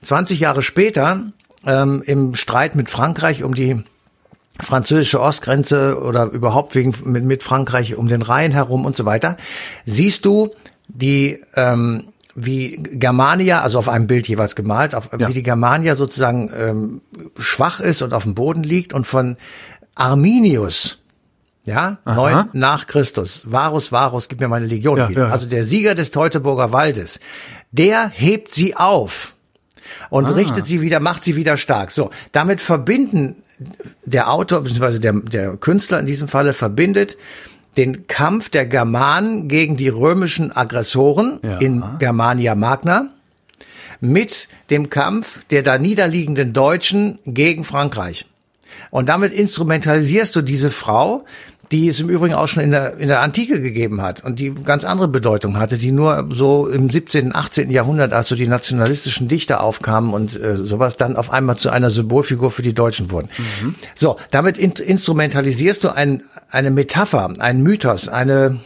20 0.03 0.39
Jahre 0.39 0.61
später, 0.61 1.33
ähm, 1.65 2.03
im 2.05 2.35
Streit 2.35 2.77
mit 2.77 2.91
Frankreich 2.91 3.43
um 3.43 3.55
die 3.55 3.83
französische 4.61 5.21
Ostgrenze 5.21 6.01
oder 6.01 6.25
überhaupt 6.25 6.75
wegen 6.75 6.95
mit, 7.05 7.25
mit 7.25 7.43
Frankreich 7.43 7.97
um 7.97 8.09
den 8.09 8.23
Rhein 8.23 8.53
herum 8.53 8.85
und 8.85 8.97
so 8.97 9.05
weiter, 9.05 9.37
siehst 9.85 10.25
du 10.25 10.51
die 10.89 11.41
ähm, 11.55 12.05
wie 12.37 12.77
Germania, 12.77 13.63
also 13.63 13.79
auf 13.79 13.89
einem 13.89 14.07
Bild 14.07 14.29
jeweils 14.29 14.55
gemalt, 14.55 14.95
auf, 14.95 15.11
ja. 15.19 15.29
wie 15.29 15.33
die 15.33 15.43
Germania 15.43 15.97
sozusagen 15.97 16.51
ähm, 16.55 17.01
schwach 17.39 17.81
ist 17.81 18.03
und 18.03 18.13
auf 18.13 18.25
dem 18.25 18.35
Boden 18.35 18.63
liegt 18.63 18.93
und 18.93 19.07
von 19.07 19.39
Arminius, 19.95 20.99
ja, 21.65 21.99
neun 22.05 22.51
nach 22.53 22.87
Christus, 22.87 23.43
Varus, 23.47 23.91
Varus, 23.91 24.29
gib 24.29 24.41
mir 24.41 24.49
meine 24.49 24.67
Legion 24.67 24.99
ja, 24.99 25.09
wieder. 25.09 25.27
Ja. 25.29 25.33
Also 25.33 25.49
der 25.49 25.65
Sieger 25.65 25.95
des 25.95 26.11
Teutoburger 26.11 26.73
Waldes, 26.73 27.21
der 27.73 28.09
hebt 28.09 28.55
sie 28.55 28.77
auf 28.77 29.35
und 30.11 30.27
ah. 30.27 30.31
richtet 30.31 30.67
sie 30.67 30.83
wieder, 30.83 31.01
macht 31.01 31.25
sie 31.25 31.37
wieder 31.37 31.57
stark. 31.57 31.91
So, 31.91 32.11
damit 32.33 32.61
verbinden 32.61 33.43
der 34.05 34.31
Autor 34.31 34.63
bzw. 34.63 34.99
Der, 34.99 35.13
der 35.13 35.57
Künstler 35.57 36.01
in 36.01 36.07
diesem 36.07 36.29
Falle 36.29 36.53
verbindet 36.53 37.17
den 37.77 38.07
Kampf 38.07 38.49
der 38.49 38.67
Germanen 38.67 39.49
gegen 39.49 39.77
die 39.77 39.89
römischen 39.89 40.55
Aggressoren 40.55 41.41
ja. 41.43 41.59
in 41.59 41.85
Germania 41.99 42.55
Magna 42.55 43.11
mit 44.01 44.49
dem 44.71 44.91
Kampf 44.91 45.45
der 45.51 45.63
da 45.63 45.79
niederliegenden 45.79 46.53
Deutschen 46.53 47.19
gegen 47.27 47.65
Frankreich. 47.65 48.27
Und 48.91 49.09
damit 49.09 49.33
instrumentalisierst 49.33 50.37
du 50.37 50.43
diese 50.43 50.71
Frau, 50.71 51.25
die 51.73 51.89
es 51.89 52.01
im 52.01 52.09
Übrigen 52.09 52.35
auch 52.35 52.49
schon 52.49 52.63
in 52.63 52.71
der, 52.71 52.97
in 52.99 53.09
der 53.09 53.21
Antike 53.21 53.61
gegeben 53.61 54.03
hat 54.03 54.25
und 54.25 54.39
die 54.39 54.55
ganz 54.55 54.85
andere 54.85 55.09
Bedeutung 55.09 55.59
hatte, 55.59 55.79
die 55.79 55.93
nur 55.93 56.29
so 56.31 56.69
im 56.69 56.91
17., 56.91 57.35
18. 57.35 57.71
Jahrhundert, 57.71 58.13
als 58.13 58.29
so 58.29 58.35
die 58.37 58.47
nationalistischen 58.47 59.29
Dichter 59.29 59.63
aufkamen 59.63 60.13
und 60.13 60.41
äh, 60.41 60.57
sowas, 60.57 60.97
dann 60.97 61.17
auf 61.17 61.33
einmal 61.33 61.57
zu 61.57 61.71
einer 61.71 61.91
Symbolfigur 61.91 62.51
für 62.51 62.63
die 62.63 62.75
Deutschen 62.75 63.11
wurden. 63.11 63.29
Mhm. 63.39 63.75
So, 63.95 64.17
damit 64.31 64.59
in, 64.59 64.73
instrumentalisierst 64.73 65.85
du 65.85 65.91
ein, 65.91 66.23
eine 66.51 66.71
Metapher, 66.71 67.33
einen 67.39 67.63
Mythos, 67.63 68.09
eine 68.09 68.61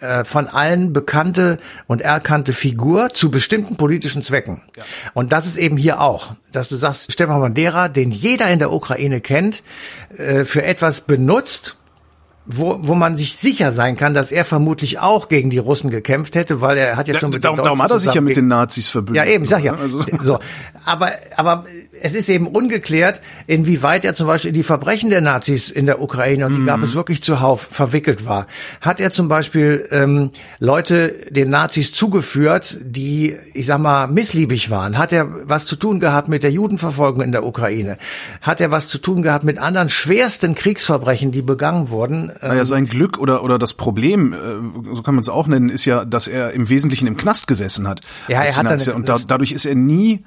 äh, 0.00 0.24
von 0.24 0.48
allen 0.48 0.92
bekannte 0.92 1.58
und 1.86 2.02
erkannte 2.02 2.52
Figur 2.52 3.10
zu 3.10 3.30
bestimmten 3.30 3.76
politischen 3.76 4.22
Zwecken. 4.22 4.62
Ja. 4.76 4.82
Und 5.14 5.32
das 5.32 5.46
ist 5.46 5.56
eben 5.56 5.76
hier 5.76 6.00
auch, 6.00 6.34
dass 6.52 6.68
du 6.68 6.76
sagst, 6.76 7.12
Stefan 7.12 7.40
Bandera, 7.40 7.88
den 7.88 8.10
jeder 8.10 8.50
in 8.50 8.58
der 8.58 8.72
Ukraine 8.72 9.20
kennt, 9.20 9.62
äh, 10.16 10.44
für 10.44 10.64
etwas 10.64 11.02
benutzt, 11.02 11.76
wo, 12.46 12.78
wo 12.82 12.94
man 12.94 13.16
sich 13.16 13.36
sicher 13.36 13.70
sein 13.70 13.96
kann, 13.96 14.14
dass 14.14 14.32
er 14.32 14.44
vermutlich 14.44 14.98
auch 14.98 15.28
gegen 15.28 15.50
die 15.50 15.58
Russen 15.58 15.90
gekämpft 15.90 16.34
hätte, 16.34 16.60
weil 16.60 16.78
er 16.78 16.96
hat 16.96 17.06
ja 17.06 17.18
schon 17.18 17.30
mit 17.30 17.44
darum, 17.44 17.58
darum 17.58 17.82
hat 17.82 17.90
er 17.90 17.98
sich 17.98 18.14
ja 18.14 18.20
mit 18.20 18.36
den 18.36 18.48
Nazis 18.48 18.88
verbündet. 18.88 19.24
Ja, 19.24 19.30
eben, 19.30 19.46
sag 19.46 19.62
ja. 19.62 19.74
Also. 19.74 20.04
So, 20.22 20.38
aber 20.84 21.12
aber 21.36 21.64
es 22.00 22.14
ist 22.14 22.28
eben 22.28 22.46
ungeklärt, 22.46 23.20
inwieweit 23.46 24.04
er 24.04 24.14
zum 24.14 24.26
Beispiel 24.26 24.48
in 24.48 24.54
die 24.54 24.62
Verbrechen 24.62 25.10
der 25.10 25.20
Nazis 25.20 25.70
in 25.70 25.86
der 25.86 26.00
Ukraine 26.00 26.46
und 26.46 26.56
die 26.56 26.64
gab 26.64 26.78
mhm. 26.78 26.84
es 26.84 26.94
wirklich 26.94 27.22
zuhauf 27.22 27.60
verwickelt 27.60 28.26
war. 28.26 28.46
Hat 28.80 29.00
er 29.00 29.12
zum 29.12 29.28
Beispiel 29.28 29.86
ähm, 29.90 30.30
Leute 30.58 31.14
den 31.30 31.50
Nazis 31.50 31.92
zugeführt, 31.92 32.78
die, 32.80 33.36
ich 33.52 33.66
sag 33.66 33.78
mal, 33.78 34.06
missliebig 34.06 34.70
waren? 34.70 34.96
Hat 34.96 35.12
er 35.12 35.28
was 35.48 35.66
zu 35.66 35.76
tun 35.76 36.00
gehabt 36.00 36.28
mit 36.28 36.42
der 36.42 36.50
Judenverfolgung 36.50 37.22
in 37.22 37.32
der 37.32 37.44
Ukraine? 37.44 37.98
Hat 38.40 38.60
er 38.60 38.70
was 38.70 38.88
zu 38.88 38.98
tun 38.98 39.22
gehabt 39.22 39.44
mit 39.44 39.58
anderen 39.58 39.90
schwersten 39.90 40.54
Kriegsverbrechen, 40.54 41.32
die 41.32 41.42
begangen 41.42 41.90
wurden? 41.90 42.32
Naja, 42.42 42.64
sein 42.64 42.86
Glück 42.86 43.18
oder, 43.18 43.44
oder 43.44 43.58
das 43.58 43.74
Problem, 43.74 44.32
äh, 44.32 44.94
so 44.94 45.02
kann 45.02 45.14
man 45.14 45.22
es 45.22 45.28
auch 45.28 45.46
nennen, 45.46 45.68
ist 45.68 45.84
ja, 45.84 46.04
dass 46.04 46.28
er 46.28 46.52
im 46.52 46.68
Wesentlichen 46.68 47.06
im 47.06 47.16
Knast 47.16 47.46
gesessen 47.46 47.86
hat. 47.86 48.00
Ja, 48.28 48.42
er 48.42 48.56
hat 48.56 48.66
dann, 48.66 48.94
und 48.94 49.08
da, 49.08 49.18
dadurch 49.26 49.52
ist 49.52 49.66
er 49.66 49.74
nie 49.74 50.24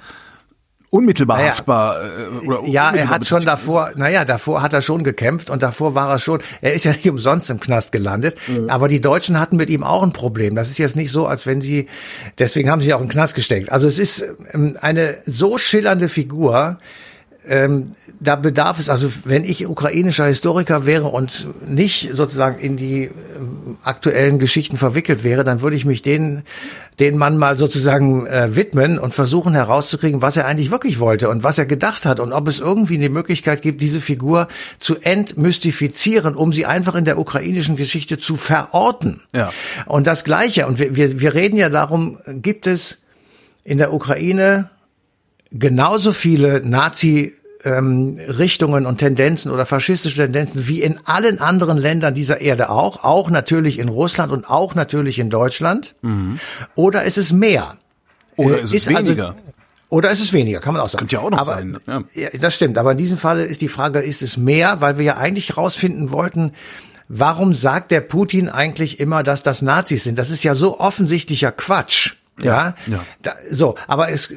unmittelbar 0.94 1.38
naja, 1.38 1.50
haftbar 1.50 2.04
äh, 2.04 2.46
oder 2.46 2.68
ja 2.68 2.92
er 2.92 3.10
hat 3.10 3.26
schon 3.26 3.44
davor 3.44 3.94
naja 3.96 4.26
davor 4.26 4.62
hat 4.62 4.74
er 4.74 4.82
schon 4.82 5.04
gekämpft 5.04 5.50
und 5.50 5.64
davor 5.64 5.96
war 5.96 6.08
er 6.08 6.20
schon 6.20 6.40
er 6.62 6.74
ist 6.74 6.86
ja 6.86 6.92
nicht 6.92 7.10
umsonst 7.10 7.50
im 7.50 7.60
Knast 7.60 7.92
gelandet 7.92 8.36
mhm. 8.48 8.70
aber 8.70 8.88
die 8.88 9.02
Deutschen 9.02 9.40
hatten 9.40 9.58
mit 9.58 9.72
ihm 9.72 9.84
auch 9.84 10.04
ein 10.04 10.14
Problem 10.14 10.54
das 10.54 10.70
ist 10.70 10.78
jetzt 10.78 10.96
nicht 10.96 11.12
so 11.12 11.26
als 11.26 11.48
wenn 11.48 11.62
sie 11.62 11.88
deswegen 12.38 12.70
haben 12.70 12.80
sie 12.80 12.94
auch 12.94 13.02
im 13.02 13.08
Knast 13.08 13.34
gesteckt 13.34 13.72
also 13.72 13.88
es 13.88 13.98
ist 13.98 14.24
ähm, 14.52 14.78
eine 14.80 15.18
so 15.26 15.58
schillernde 15.58 16.10
Figur 16.10 16.78
ähm, 17.48 17.92
da 18.20 18.36
bedarf 18.36 18.80
es, 18.80 18.90
also 18.90 19.10
wenn 19.26 19.44
ich 19.44 19.68
ukrainischer 19.68 20.26
Historiker 20.26 20.86
wäre 20.86 21.08
und 21.08 21.48
nicht 21.68 22.10
sozusagen 22.14 22.60
in 22.60 22.78
die 22.78 23.04
ähm, 23.04 23.78
aktuellen 23.84 24.40
Geschichten 24.40 24.78
verwickelt 24.78 25.24
wäre, 25.24 25.44
dann 25.44 25.62
würde 25.62 25.76
ich 25.76 25.86
mich 25.86 26.02
den, 26.02 26.44
den 27.00 27.18
Mann 27.18 27.38
mal 27.38 27.58
sozusagen 27.58 28.26
äh, 28.28 28.56
widmen 28.56 28.98
und 28.98 29.14
versuchen 29.14 29.54
herauszukriegen, 29.54 30.22
was 30.22 30.38
er 30.38 30.46
eigentlich 30.46 30.72
wirklich 30.72 31.00
wollte 31.00 31.30
und 31.30 31.44
was 31.44 31.58
er 31.58 31.66
gedacht 31.66 32.06
hat 32.06 32.20
und 32.20 32.32
ob 32.32 32.48
es 32.48 32.60
irgendwie 32.60 32.96
eine 32.96 33.10
Möglichkeit 33.10 33.62
gibt, 33.62 33.82
diese 33.82 34.00
Figur 34.00 34.48
zu 34.80 34.98
entmystifizieren, 35.02 36.36
um 36.36 36.54
sie 36.54 36.66
einfach 36.66 36.96
in 36.96 37.06
der 37.06 37.20
ukrainischen 37.20 37.76
Geschichte 37.76 38.20
zu 38.20 38.38
verorten. 38.38 39.22
Ja. 39.34 39.52
Und 39.86 40.08
das 40.08 40.24
Gleiche, 40.24 40.66
und 40.68 40.80
wir, 40.80 40.96
wir, 40.96 41.20
wir 41.20 41.34
reden 41.34 41.58
ja 41.58 41.70
darum, 41.70 42.18
gibt 42.28 42.68
es 42.68 43.00
in 43.66 43.78
der 43.78 43.94
Ukraine 43.94 44.70
genauso 45.54 46.12
viele 46.14 46.62
Nazi 46.66 47.34
ähm, 47.64 48.20
Richtungen 48.20 48.86
und 48.86 48.98
Tendenzen 48.98 49.52
oder 49.52 49.66
faschistische 49.66 50.24
Tendenzen 50.24 50.68
wie 50.68 50.82
in 50.82 51.00
allen 51.06 51.40
anderen 51.40 51.78
Ländern 51.78 52.14
dieser 52.14 52.42
Erde 52.42 52.70
auch, 52.70 53.04
auch 53.04 53.30
natürlich 53.30 53.80
in 53.80 53.88
Russland 53.88 54.32
und 54.32 54.50
auch 54.50 54.76
natürlich 54.76 55.20
in 55.20 55.30
Deutschland? 55.30 55.96
Mhm. 56.02 56.40
Oder 56.76 57.04
ist 57.04 57.18
es 57.18 57.32
mehr? 57.32 57.78
Oder 58.36 58.60
ist, 58.60 58.74
ist 58.74 58.90
es 58.90 58.96
also 58.96 59.08
weniger? 59.08 59.28
Also, 59.30 59.40
oder 59.90 60.10
ist 60.10 60.22
es 60.22 60.34
weniger, 60.34 60.60
kann 60.60 60.74
man 60.74 60.82
auch 60.82 60.90
sagen. 60.90 61.02
Könnte 61.02 61.16
ja 61.18 61.22
auch 61.22 61.30
noch 61.30 61.38
aber, 61.38 61.54
sein. 61.54 61.78
Ja. 61.86 62.04
ja, 62.16 62.30
das 62.34 62.56
stimmt. 62.56 62.78
Aber 62.80 62.92
in 62.92 62.98
diesem 62.98 63.20
Fall 63.20 63.40
ist 63.42 63.62
die 63.62 63.68
Frage, 63.68 64.00
ist 64.00 64.24
es 64.24 64.38
mehr? 64.38 64.82
Weil 64.82 64.98
wir 64.98 65.06
ja 65.06 65.18
eigentlich 65.18 65.50
herausfinden 65.50 66.12
wollten, 66.12 66.54
warum 67.10 67.54
sagt 67.54 67.92
der 67.92 68.02
Putin 68.02 68.50
eigentlich 68.50 69.00
immer, 69.00 69.22
dass 69.22 69.44
das 69.44 69.62
Nazis 69.62 70.04
sind? 70.04 70.18
Das 70.18 70.32
ist 70.32 70.44
ja 70.44 70.56
so 70.56 70.80
offensichtlicher 70.80 71.52
Quatsch. 71.52 72.16
Ja, 72.42 72.76
ja. 72.88 72.94
ja. 72.94 73.06
Da, 73.22 73.36
so, 73.52 73.76
aber 73.88 74.10
es 74.10 74.34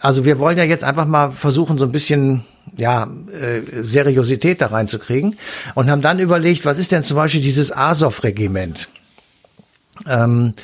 also 0.00 0.24
wir 0.24 0.38
wollen 0.38 0.58
ja 0.58 0.64
jetzt 0.64 0.84
einfach 0.84 1.06
mal 1.06 1.32
versuchen, 1.32 1.78
so 1.78 1.84
ein 1.84 1.92
bisschen 1.92 2.44
ja, 2.76 3.08
äh, 3.32 3.60
Seriosität 3.82 4.60
da 4.60 4.66
reinzukriegen 4.66 5.36
und 5.74 5.90
haben 5.90 6.02
dann 6.02 6.18
überlegt, 6.18 6.64
was 6.64 6.78
ist 6.78 6.92
denn 6.92 7.02
zum 7.02 7.16
Beispiel 7.16 7.40
dieses 7.40 7.74
Azov-Regiment? 7.74 8.88
Ähm, 10.06 10.54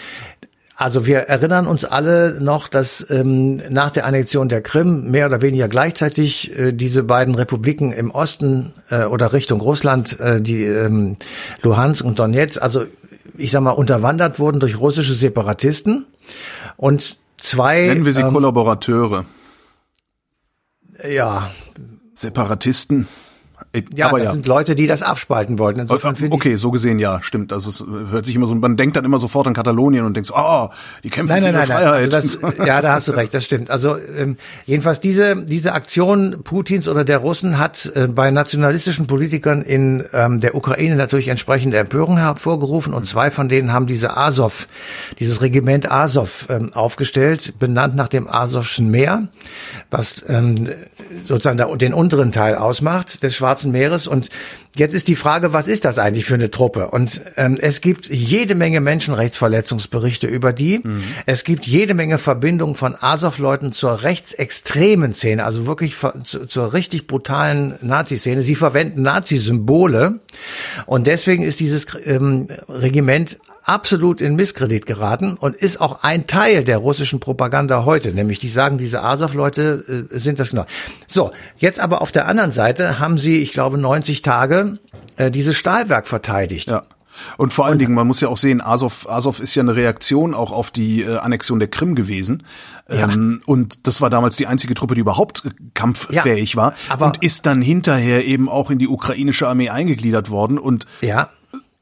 also 0.80 1.06
wir 1.06 1.22
erinnern 1.22 1.66
uns 1.66 1.84
alle 1.84 2.40
noch, 2.40 2.68
dass 2.68 3.04
ähm, 3.10 3.56
nach 3.68 3.90
der 3.90 4.06
Annexion 4.06 4.48
der 4.48 4.62
Krim 4.62 5.10
mehr 5.10 5.26
oder 5.26 5.42
weniger 5.42 5.66
gleichzeitig 5.66 6.56
äh, 6.56 6.72
diese 6.72 7.02
beiden 7.02 7.34
Republiken 7.34 7.90
im 7.90 8.12
Osten 8.12 8.72
äh, 8.88 9.04
oder 9.04 9.32
Richtung 9.32 9.60
Russland, 9.60 10.20
äh, 10.20 10.40
die 10.40 10.62
ähm, 10.64 11.16
Luhansk 11.62 12.04
und 12.04 12.20
Donetsk, 12.20 12.62
also 12.62 12.84
ich 13.36 13.50
sag 13.50 13.62
mal 13.62 13.72
unterwandert 13.72 14.38
wurden 14.38 14.60
durch 14.60 14.78
russische 14.78 15.14
Separatisten 15.14 16.06
und 16.76 17.16
zwei. 17.38 17.86
Nennen 17.86 18.04
wir 18.04 18.12
sie 18.12 18.20
ähm, 18.22 18.32
Kollaborateure. 18.32 19.24
Ja. 21.08 21.50
Separatisten. 22.12 23.08
Ja, 23.94 24.08
aber 24.08 24.18
das 24.18 24.28
ja. 24.28 24.32
sind 24.32 24.46
Leute, 24.46 24.74
die 24.74 24.86
das 24.86 25.02
abspalten 25.02 25.58
wollten. 25.58 25.80
Insofern 25.80 26.16
okay, 26.30 26.56
so 26.56 26.70
gesehen 26.70 26.98
ja, 26.98 27.20
stimmt. 27.22 27.52
Das 27.52 27.66
ist, 27.66 27.84
hört 28.10 28.24
sich 28.24 28.34
immer 28.34 28.46
so, 28.46 28.54
man 28.54 28.76
denkt 28.76 28.96
dann 28.96 29.04
immer 29.04 29.18
sofort 29.18 29.46
an 29.46 29.52
Katalonien 29.54 30.04
und 30.04 30.14
denkt, 30.14 30.32
oh, 30.34 30.68
die 31.04 31.10
kämpfen 31.10 31.34
nein, 31.34 31.42
nein, 31.42 31.66
für 31.66 31.72
nein, 31.72 31.82
Freiheit. 31.82 32.14
Also 32.14 32.38
das, 32.38 32.66
ja, 32.66 32.80
da 32.80 32.92
hast 32.94 33.08
du 33.08 33.12
recht, 33.12 33.34
das 33.34 33.44
stimmt. 33.44 33.70
Also 33.70 33.96
ähm, 33.98 34.38
jedenfalls 34.64 35.00
diese 35.00 35.36
diese 35.36 35.74
Aktion 35.74 36.38
Putins 36.44 36.88
oder 36.88 37.04
der 37.04 37.18
Russen 37.18 37.58
hat 37.58 37.90
äh, 37.94 38.08
bei 38.08 38.30
nationalistischen 38.30 39.06
Politikern 39.06 39.62
in 39.62 40.04
ähm, 40.12 40.40
der 40.40 40.54
Ukraine 40.54 40.96
natürlich 40.96 41.28
entsprechende 41.28 41.78
Empörung 41.78 42.16
hervorgerufen 42.16 42.94
und 42.94 43.06
zwei 43.06 43.30
von 43.30 43.48
denen 43.48 43.72
haben 43.72 43.86
diese 43.86 44.16
Azov, 44.16 44.68
dieses 45.18 45.42
Regiment 45.42 45.90
Azov 45.90 46.46
ähm, 46.48 46.72
aufgestellt, 46.72 47.58
benannt 47.58 47.96
nach 47.96 48.08
dem 48.08 48.28
Asowschen 48.28 48.90
Meer, 48.90 49.28
was 49.90 50.24
ähm, 50.28 50.68
sozusagen 51.24 51.58
der, 51.58 51.74
den 51.76 51.92
unteren 51.92 52.32
Teil 52.32 52.54
ausmacht 52.54 53.22
des 53.22 53.34
Schwarzen 53.34 53.57
Meeres 53.64 54.06
und 54.06 54.28
Jetzt 54.78 54.94
ist 54.94 55.08
die 55.08 55.16
Frage, 55.16 55.52
was 55.52 55.66
ist 55.66 55.84
das 55.84 55.98
eigentlich 55.98 56.24
für 56.24 56.34
eine 56.34 56.52
Truppe? 56.52 56.88
Und 56.90 57.20
ähm, 57.34 57.58
es 57.60 57.80
gibt 57.80 58.08
jede 58.10 58.54
Menge 58.54 58.80
Menschenrechtsverletzungsberichte 58.80 60.28
über 60.28 60.52
die. 60.52 60.78
Mhm. 60.78 61.02
Es 61.26 61.42
gibt 61.42 61.66
jede 61.66 61.94
Menge 61.94 62.18
Verbindungen 62.18 62.76
von 62.76 62.94
Azov-Leuten 62.94 63.72
zur 63.72 64.04
rechtsextremen 64.04 65.14
Szene, 65.14 65.44
also 65.44 65.66
wirklich 65.66 65.96
zu, 66.22 66.46
zur 66.46 66.74
richtig 66.74 67.08
brutalen 67.08 67.74
Nazi-Szene. 67.82 68.44
Sie 68.44 68.54
verwenden 68.54 69.02
Nazi-Symbole 69.02 70.20
und 70.86 71.08
deswegen 71.08 71.42
ist 71.42 71.58
dieses 71.58 71.86
ähm, 72.04 72.46
Regiment 72.68 73.38
absolut 73.68 74.20
in 74.20 74.34
Misskredit 74.34 74.86
geraten 74.86 75.34
und 75.34 75.54
ist 75.54 75.80
auch 75.80 76.02
ein 76.02 76.26
Teil 76.26 76.64
der 76.64 76.78
russischen 76.78 77.20
Propaganda 77.20 77.84
heute, 77.84 78.12
nämlich 78.12 78.38
die 78.38 78.48
sagen, 78.48 78.78
diese 78.78 79.04
Azov-Leute 79.04 80.08
äh, 80.10 80.18
sind 80.18 80.38
das 80.38 80.50
genau. 80.50 80.64
So, 81.06 81.32
jetzt 81.58 81.78
aber 81.78 82.00
auf 82.00 82.10
der 82.10 82.26
anderen 82.26 82.50
Seite 82.50 82.98
haben 82.98 83.18
sie, 83.18 83.42
ich 83.42 83.52
glaube, 83.52 83.76
90 83.76 84.22
Tage 84.22 84.78
äh, 85.16 85.30
dieses 85.30 85.56
Stahlwerk 85.56 86.08
verteidigt. 86.08 86.70
Ja. 86.70 86.84
Und 87.36 87.52
vor 87.52 87.66
allen 87.66 87.78
Dingen, 87.78 87.94
man 87.94 88.06
muss 88.06 88.20
ja 88.20 88.28
auch 88.28 88.36
sehen, 88.36 88.60
Azov, 88.60 89.08
Azov 89.08 89.40
ist 89.40 89.54
ja 89.54 89.62
eine 89.62 89.76
Reaktion 89.76 90.34
auch 90.34 90.52
auf 90.52 90.70
die 90.70 91.02
äh, 91.02 91.16
Annexion 91.16 91.58
der 91.58 91.68
Krim 91.68 91.94
gewesen. 91.94 92.44
Ja. 92.88 93.10
Ähm, 93.10 93.42
und 93.44 93.86
das 93.86 94.00
war 94.00 94.08
damals 94.08 94.36
die 94.36 94.46
einzige 94.46 94.74
Truppe, 94.74 94.94
die 94.94 95.00
überhaupt 95.00 95.44
äh, 95.44 95.50
kampffähig 95.74 96.54
ja, 96.54 96.56
war. 96.56 96.74
Aber 96.88 97.06
und 97.06 97.22
ist 97.22 97.44
dann 97.44 97.60
hinterher 97.60 98.24
eben 98.26 98.48
auch 98.48 98.70
in 98.70 98.78
die 98.78 98.88
ukrainische 98.88 99.46
Armee 99.46 99.68
eingegliedert 99.68 100.30
worden 100.30 100.58
und 100.58 100.86
ja 101.02 101.28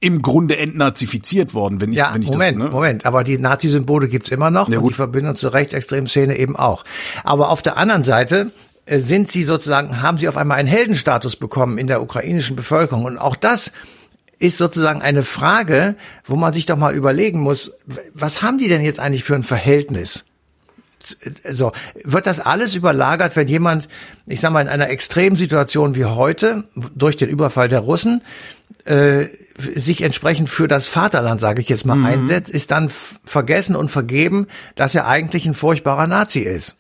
im 0.07 0.23
Grunde 0.23 0.57
entnazifiziert 0.57 1.53
worden, 1.53 1.81
wenn 1.81 1.91
ich, 1.91 1.99
ja, 1.99 2.15
wenn 2.15 2.23
ich 2.23 2.31
Moment, 2.31 2.59
das, 2.59 2.65
ne? 2.65 2.71
Moment, 2.71 3.07
aber 3.07 3.25
die 3.25 3.39
Nazi-Symbole 3.39 4.07
gibt's 4.07 4.31
immer 4.31 4.53
noch 4.53 4.69
ja, 4.69 4.79
und 4.79 4.89
die 4.89 4.95
Verbindung 4.95 5.35
zur 5.35 5.53
rechtsextremen 5.53 6.07
Szene 6.07 6.39
eben 6.39 6.55
auch. 6.55 6.85
Aber 7.25 7.51
auf 7.51 7.61
der 7.61 7.77
anderen 7.77 8.05
Seite 8.05 8.53
äh, 8.85 9.01
sind 9.01 9.33
sie 9.33 9.43
sozusagen, 9.43 10.03
haben 10.03 10.17
sie 10.17 10.29
auf 10.29 10.37
einmal 10.37 10.59
einen 10.59 10.69
Heldenstatus 10.69 11.35
bekommen 11.35 11.77
in 11.77 11.89
der 11.89 12.01
ukrainischen 12.03 12.55
Bevölkerung 12.55 13.05
und 13.05 13.19
auch 13.19 13.35
das 13.35 13.73
ist 14.39 14.59
sozusagen 14.59 15.03
eine 15.03 15.25
Frage, 15.25 15.97
wo 16.25 16.37
man 16.37 16.53
sich 16.53 16.67
doch 16.67 16.77
mal 16.77 16.95
überlegen 16.95 17.41
muss, 17.41 17.73
was 18.15 18.43
haben 18.43 18.59
die 18.59 18.69
denn 18.69 18.83
jetzt 18.83 19.01
eigentlich 19.01 19.25
für 19.25 19.35
ein 19.35 19.43
Verhältnis? 19.43 20.25
so 21.49 21.73
wird 22.03 22.27
das 22.27 22.41
alles 22.41 22.75
überlagert, 22.75 23.37
wenn 23.37 23.47
jemand, 23.47 23.89
ich 24.27 24.41
sag 24.41 24.51
mal, 24.51 24.61
in 24.61 24.69
einer 24.69 24.89
extremen 24.91 25.37
Situation 25.37 25.95
wie 25.95 26.05
heute 26.05 26.65
durch 26.95 27.17
den 27.17 27.29
Überfall 27.29 27.69
der 27.69 27.81
Russen 27.81 28.23
äh, 28.87 29.29
sich 29.75 30.03
entsprechend 30.03 30.49
für 30.49 30.69
das 30.69 30.87
Vaterland, 30.87 31.41
sage 31.41 31.61
ich 31.61 31.69
jetzt 31.69 31.87
mal, 31.87 31.97
mhm. 31.97 32.07
einsetzt, 32.07 32.51
ist 32.51 32.71
dann 32.71 32.89
vergessen 32.89 33.77
und 33.77 33.91
vergeben, 33.91 34.47
dass 34.75 34.95
er 34.95 35.07
eigentlich 35.07 35.47
ein 35.47 35.55
furchtbarer 35.55 36.07
Nazi 36.07 36.41
ist. 36.41 36.77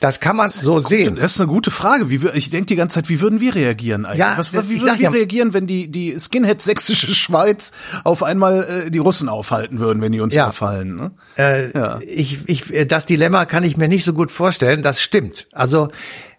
Das 0.00 0.20
kann 0.20 0.36
man 0.36 0.48
so 0.48 0.80
sehen. 0.80 1.16
Das 1.16 1.34
ist 1.34 1.40
eine 1.40 1.48
gute 1.48 1.72
Frage. 1.72 2.08
Wie 2.08 2.24
ich 2.34 2.50
denke 2.50 2.66
die 2.66 2.76
ganze 2.76 2.94
Zeit, 2.94 3.08
wie 3.08 3.20
würden 3.20 3.40
wir 3.40 3.56
reagieren 3.56 4.06
eigentlich? 4.06 4.20
Ja, 4.20 4.34
Was, 4.38 4.52
wie 4.52 4.80
würden 4.80 4.96
wir 4.98 5.04
ja, 5.04 5.10
reagieren, 5.10 5.54
wenn 5.54 5.66
die, 5.66 5.88
die 5.88 6.16
Skinhead 6.20 6.62
sächsische 6.62 7.12
Schweiz 7.12 7.72
auf 8.04 8.22
einmal 8.22 8.84
äh, 8.86 8.90
die 8.92 8.98
Russen 8.98 9.28
aufhalten 9.28 9.80
würden, 9.80 10.00
wenn 10.00 10.12
die 10.12 10.20
uns 10.20 10.34
ja. 10.34 10.44
überfallen? 10.44 10.94
Ne? 10.94 11.10
Äh, 11.36 11.76
ja. 11.76 11.98
ich, 12.06 12.38
ich, 12.46 12.72
äh, 12.72 12.86
das 12.86 13.06
Dilemma 13.06 13.44
kann 13.44 13.64
ich 13.64 13.76
mir 13.76 13.88
nicht 13.88 14.04
so 14.04 14.12
gut 14.12 14.30
vorstellen. 14.30 14.82
Das 14.82 15.00
stimmt. 15.00 15.48
Also 15.50 15.88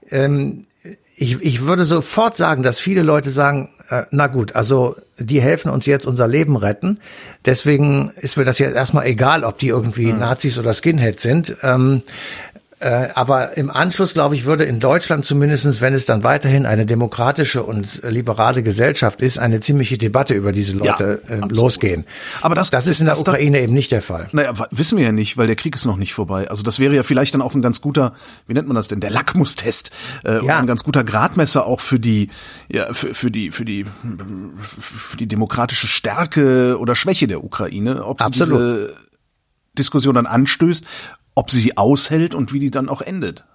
ähm, 0.10 0.66
ich, 1.18 1.42
ich 1.42 1.66
würde 1.66 1.84
sofort 1.84 2.38
sagen, 2.38 2.64
dass 2.64 2.80
viele 2.80 3.02
Leute 3.02 3.32
sagen, 3.32 3.70
äh, 3.90 4.04
na 4.12 4.28
gut, 4.28 4.56
also 4.56 4.96
die 5.18 5.42
helfen 5.42 5.70
uns 5.70 5.86
jetzt 5.86 6.06
unser 6.06 6.28
Leben 6.28 6.56
retten. 6.56 7.00
Deswegen 7.46 8.12
ist 8.16 8.38
mir 8.38 8.46
das 8.46 8.60
jetzt 8.60 8.76
erstmal 8.76 9.06
egal, 9.06 9.44
ob 9.44 9.58
die 9.58 9.68
irgendwie 9.68 10.12
mhm. 10.12 10.20
Nazis 10.20 10.58
oder 10.58 10.74
Skinheads 10.74 11.22
sind. 11.22 11.58
Ähm, 11.64 12.02
äh, 12.80 13.10
aber 13.14 13.58
im 13.58 13.70
Anschluss, 13.70 14.14
glaube 14.14 14.36
ich, 14.36 14.46
würde 14.46 14.64
in 14.64 14.80
Deutschland 14.80 15.26
zumindestens, 15.26 15.82
wenn 15.82 15.94
es 15.94 16.06
dann 16.06 16.24
weiterhin 16.24 16.66
eine 16.66 16.86
demokratische 16.86 17.62
und 17.64 18.02
liberale 18.04 18.64
Gesellschaft 18.64 19.20
ist, 19.20 19.38
eine 19.38 19.60
ziemliche 19.60 19.98
Debatte 19.98 20.34
über 20.34 20.54
diese 20.54 20.78
Leute 20.78 21.22
ja, 21.28 21.36
äh, 21.36 21.42
losgehen. 21.50 22.06
Aber 22.42 22.56
das, 22.56 22.70
das 22.70 22.88
ist 22.88 23.02
in 23.02 23.08
der 23.08 23.20
Ukraine 23.20 23.58
dann, 23.58 23.64
eben 23.66 23.74
nicht 23.74 23.92
der 23.92 24.02
Fall. 24.02 24.30
Naja, 24.32 24.54
wissen 24.72 24.98
wir 24.98 25.04
ja 25.04 25.12
nicht, 25.12 25.36
weil 25.38 25.48
der 25.48 25.58
Krieg 25.58 25.76
ist 25.76 25.86
noch 25.86 25.98
nicht 25.98 26.14
vorbei. 26.14 26.50
Also 26.50 26.64
das 26.64 26.80
wäre 26.80 26.96
ja 26.96 27.04
vielleicht 27.04 27.34
dann 27.34 27.42
auch 27.42 27.54
ein 27.54 27.62
ganz 27.62 27.82
guter, 27.82 28.14
wie 28.48 28.54
nennt 28.54 28.68
man 28.68 28.76
das 28.76 28.88
denn, 28.88 29.02
der 29.02 29.10
Lackmustest, 29.10 29.92
äh, 30.24 30.46
ja. 30.46 30.58
ein 30.58 30.68
ganz 30.68 30.86
guter 30.86 31.04
Gradmesser 31.04 31.66
auch 31.66 31.82
für 31.82 32.00
die, 32.00 32.30
ja, 32.70 32.94
für, 32.94 33.14
für 33.14 33.30
die, 33.30 33.52
für 33.52 33.66
die, 33.66 33.86
für 34.70 35.18
die 35.18 35.28
demokratische 35.28 35.88
Stärke 35.88 36.78
oder 36.80 36.96
Schwäche 36.96 37.28
der 37.28 37.44
Ukraine, 37.44 38.06
ob 38.06 38.22
sie 38.22 38.26
Absolut. 38.26 38.62
diese 38.62 38.94
Diskussion 39.78 40.16
dann 40.16 40.26
anstößt 40.26 40.86
ob 41.36 41.52
sie 41.52 41.60
sie 41.60 41.78
aushält 41.78 42.36
und 42.36 42.54
wie 42.54 42.60
die 42.60 42.72
dann 42.72 42.90
auch 42.90 43.02
endet. 43.02 43.46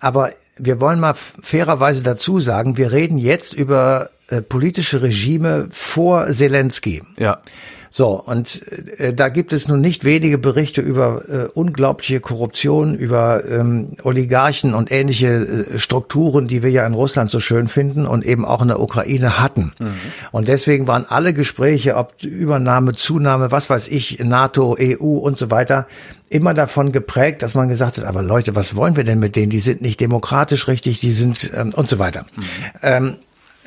Aber 0.00 0.32
wir 0.56 0.80
wollen 0.80 1.00
mal 1.00 1.14
fairerweise 1.14 2.02
dazu 2.02 2.40
sagen, 2.40 2.76
wir 2.76 2.92
reden 2.92 3.18
jetzt 3.18 3.52
über 3.52 4.10
äh, 4.28 4.42
politische 4.42 5.02
Regime 5.02 5.68
vor 5.70 6.30
Zelensky. 6.30 7.02
Ja. 7.16 7.40
So, 7.90 8.20
und 8.20 8.62
äh, 8.98 9.14
da 9.14 9.28
gibt 9.28 9.52
es 9.52 9.68
nun 9.68 9.80
nicht 9.80 10.04
wenige 10.04 10.38
Berichte 10.38 10.80
über 10.80 11.22
äh, 11.28 11.48
unglaubliche 11.54 12.20
Korruption, 12.20 12.94
über 12.94 13.44
ähm, 13.44 13.96
Oligarchen 14.02 14.74
und 14.74 14.92
ähnliche 14.92 15.28
äh, 15.28 15.78
Strukturen, 15.78 16.46
die 16.46 16.62
wir 16.62 16.70
ja 16.70 16.86
in 16.86 16.94
Russland 16.94 17.30
so 17.30 17.40
schön 17.40 17.68
finden 17.68 18.06
und 18.06 18.24
eben 18.24 18.44
auch 18.44 18.62
in 18.62 18.68
der 18.68 18.80
Ukraine 18.80 19.40
hatten. 19.40 19.72
Mhm. 19.78 19.94
Und 20.32 20.48
deswegen 20.48 20.86
waren 20.86 21.06
alle 21.08 21.32
Gespräche, 21.32 21.96
ob 21.96 22.22
Übernahme, 22.22 22.94
Zunahme, 22.94 23.50
was 23.50 23.70
weiß 23.70 23.88
ich, 23.88 24.18
NATO, 24.22 24.76
EU 24.78 25.18
und 25.18 25.38
so 25.38 25.50
weiter, 25.50 25.86
immer 26.28 26.54
davon 26.54 26.92
geprägt, 26.92 27.42
dass 27.42 27.54
man 27.54 27.68
gesagt 27.68 27.98
hat, 27.98 28.04
aber 28.04 28.22
Leute, 28.22 28.54
was 28.54 28.76
wollen 28.76 28.96
wir 28.96 29.04
denn 29.04 29.18
mit 29.18 29.36
denen? 29.36 29.50
Die 29.50 29.60
sind 29.60 29.80
nicht 29.80 30.00
demokratisch 30.00 30.68
richtig, 30.68 31.00
die 31.00 31.10
sind 31.10 31.50
ähm, 31.54 31.72
und 31.74 31.88
so 31.88 31.98
weiter. 31.98 32.26
Mhm. 32.36 32.42
Ähm, 32.82 33.16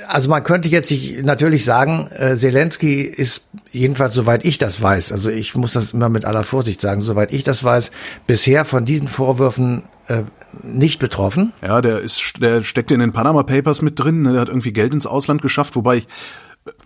also 0.07 0.29
man 0.29 0.43
könnte 0.43 0.69
jetzt 0.69 0.87
sich 0.87 1.23
natürlich 1.23 1.65
sagen, 1.65 2.07
äh, 2.11 2.35
Zelensky 2.35 3.01
ist 3.01 3.45
jedenfalls, 3.71 4.13
soweit 4.13 4.45
ich 4.45 4.57
das 4.57 4.81
weiß, 4.81 5.11
also 5.11 5.29
ich 5.29 5.55
muss 5.55 5.73
das 5.73 5.93
immer 5.93 6.09
mit 6.09 6.25
aller 6.25 6.43
Vorsicht 6.43 6.81
sagen, 6.81 7.01
soweit 7.01 7.31
ich 7.31 7.43
das 7.43 7.63
weiß, 7.63 7.91
bisher 8.27 8.65
von 8.65 8.85
diesen 8.85 9.07
Vorwürfen 9.07 9.83
äh, 10.07 10.23
nicht 10.63 10.99
betroffen. 10.99 11.53
Ja, 11.61 11.81
der 11.81 11.99
ist, 11.99 12.33
der 12.41 12.63
steckt 12.63 12.91
in 12.91 12.99
den 12.99 13.11
Panama 13.11 13.43
Papers 13.43 13.81
mit 13.81 13.99
drin, 13.99 14.23
ne? 14.23 14.33
der 14.33 14.41
hat 14.41 14.49
irgendwie 14.49 14.73
Geld 14.73 14.93
ins 14.93 15.05
Ausland 15.05 15.41
geschafft, 15.41 15.75
wobei 15.75 15.97
ich 15.97 16.07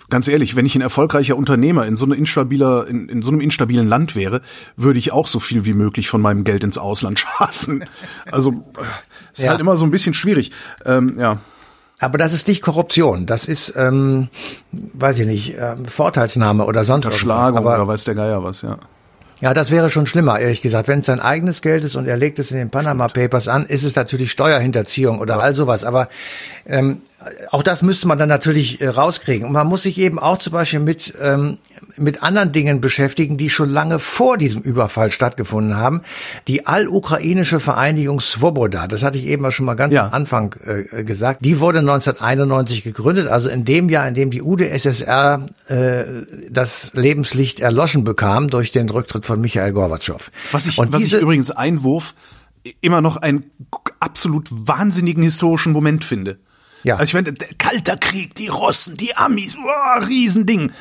ganz 0.10 0.28
ehrlich, 0.28 0.56
wenn 0.56 0.65
ich 0.65 0.75
ein 0.75 0.82
erfolgreicher 0.82 1.36
Unternehmer 1.36 1.86
in 1.86 1.97
so 1.97 2.06
einem 2.06 2.13
instabiler, 2.13 2.88
in, 2.88 3.10
in 3.10 3.21
so 3.21 3.32
einem 3.32 3.41
instabilen 3.41 3.88
Land 3.88 4.15
wäre, 4.15 4.41
würde 4.75 4.99
ich 4.99 5.12
auch 5.12 5.28
so 5.28 5.39
viel 5.39 5.65
wie 5.65 5.73
möglich 5.73 6.08
von 6.08 6.21
meinem 6.21 6.43
Geld 6.43 6.63
ins 6.63 6.78
Ausland 6.78 7.19
schaffen. 7.39 7.86
Also 8.32 8.51
äh, 8.78 9.34
ist 9.34 9.43
ja. 9.43 9.51
halt 9.51 9.60
immer 9.60 9.78
so 9.78 9.86
ein 9.86 9.91
bisschen 9.91 10.13
schwierig. 10.13 10.51
Ähm, 10.86 11.17
ja. 11.19 11.39
Aber 11.99 12.17
das 12.17 12.34
ist 12.34 12.47
nicht 12.47 12.62
Korruption, 12.62 13.25
das 13.25 13.45
ist, 13.45 13.73
ähm, 13.77 14.27
weiß 14.71 15.19
ich 15.19 15.27
nicht, 15.27 15.55
ähm, 15.58 15.86
Vorteilsnahme 15.86 16.65
oder 16.65 16.84
sonst 16.84 17.05
was. 17.05 17.13
Verschlagung 17.13 17.65
oder 17.65 17.88
weiß 17.88 18.03
der 18.03 18.15
Geier 18.15 18.43
was, 18.43 18.62
ja. 18.63 18.77
Ja, 19.45 19.53
das 19.53 19.69
wäre 19.69 19.91
schon 19.91 20.08
schlimmer, 20.08 20.39
ehrlich 20.39 20.63
gesagt. 20.63 20.88
Wenn 20.88 21.01
es 21.01 21.05
sein 21.05 21.19
eigenes 21.19 21.62
Geld 21.62 21.84
ist 21.84 21.95
und 21.95 22.08
er 22.08 22.17
legt 22.17 22.39
es 22.39 22.49
in 22.49 22.58
den 22.58 22.71
Panama 22.71 23.08
Papers 23.10 23.47
an, 23.47 23.67
ist 23.67 23.84
es 23.84 23.95
natürlich 23.95 24.31
Steuerhinterziehung 24.31 25.19
oder 25.19 25.39
all 25.39 25.53
sowas. 25.53 25.86
Aber 25.86 26.10
ähm, 26.65 27.03
auch 27.51 27.63
das 27.63 27.81
müsste 27.81 28.08
man 28.08 28.17
dann 28.17 28.29
natürlich 28.29 28.81
äh, 28.81 28.88
rauskriegen. 28.88 29.47
Und 29.47 29.53
man 29.53 29.67
muss 29.67 29.84
sich 29.84 29.97
eben 29.97 30.19
auch 30.19 30.38
zum 30.38 30.53
Beispiel 30.53 30.79
mit, 30.79 31.13
ähm, 31.21 31.58
mit 31.97 32.23
anderen 32.23 32.51
Dingen 32.51 32.81
beschäftigen, 32.81 33.38
die 33.38 33.49
schon 33.49 33.69
lange 33.69 33.99
vor 33.99 34.38
diesem 34.38 34.62
Überfall 34.62 35.12
stattgefunden 35.12 35.77
haben. 35.77 36.01
Die 36.47 36.67
allukrainische 36.67 37.60
Vereinigung 37.60 38.19
Svoboda, 38.19 38.88
das 38.88 39.03
hatte 39.03 39.17
ich 39.17 39.25
eben 39.27 39.49
schon 39.51 39.65
mal 39.65 39.75
ganz 39.75 39.93
ja. 39.93 40.05
am 40.05 40.13
Anfang 40.13 40.55
äh, 40.65 41.03
gesagt, 41.03 41.43
die 41.43 41.60
wurde 41.60 41.79
1991 41.79 42.84
gegründet, 42.84 43.27
also 43.27 43.49
in 43.49 43.65
dem 43.65 43.89
Jahr, 43.89 44.08
in 44.08 44.13
dem 44.13 44.29
die 44.29 44.41
UdSSR 44.41 45.45
äh, 45.67 46.03
das 46.49 46.91
Lebenslicht 46.93 47.60
erloschen 47.60 48.03
bekam 48.03 48.49
durch 48.49 48.71
den 48.71 48.89
Rücktritt 48.89 49.25
von 49.25 49.34
Michael 49.41 49.73
Gorbatschow. 49.73 50.31
Was 50.51 50.65
ich, 50.65 50.77
Und 50.77 50.91
was 50.91 50.99
diese, 50.99 51.17
ich 51.17 51.21
übrigens 51.21 51.51
Einwurf 51.51 52.13
immer 52.81 53.01
noch 53.01 53.17
einen 53.17 53.51
absolut 53.99 54.47
wahnsinnigen 54.49 55.23
historischen 55.23 55.71
Moment 55.71 56.03
finde. 56.03 56.39
Ja. 56.83 56.97
Also 56.97 57.09
ich 57.09 57.13
meine, 57.13 57.33
kalter 57.57 57.97
Krieg, 57.97 58.35
die 58.35 58.47
Russen, 58.47 58.97
die 58.97 59.15
Amis, 59.15 59.55
wow, 59.55 60.07
Riesending. 60.07 60.71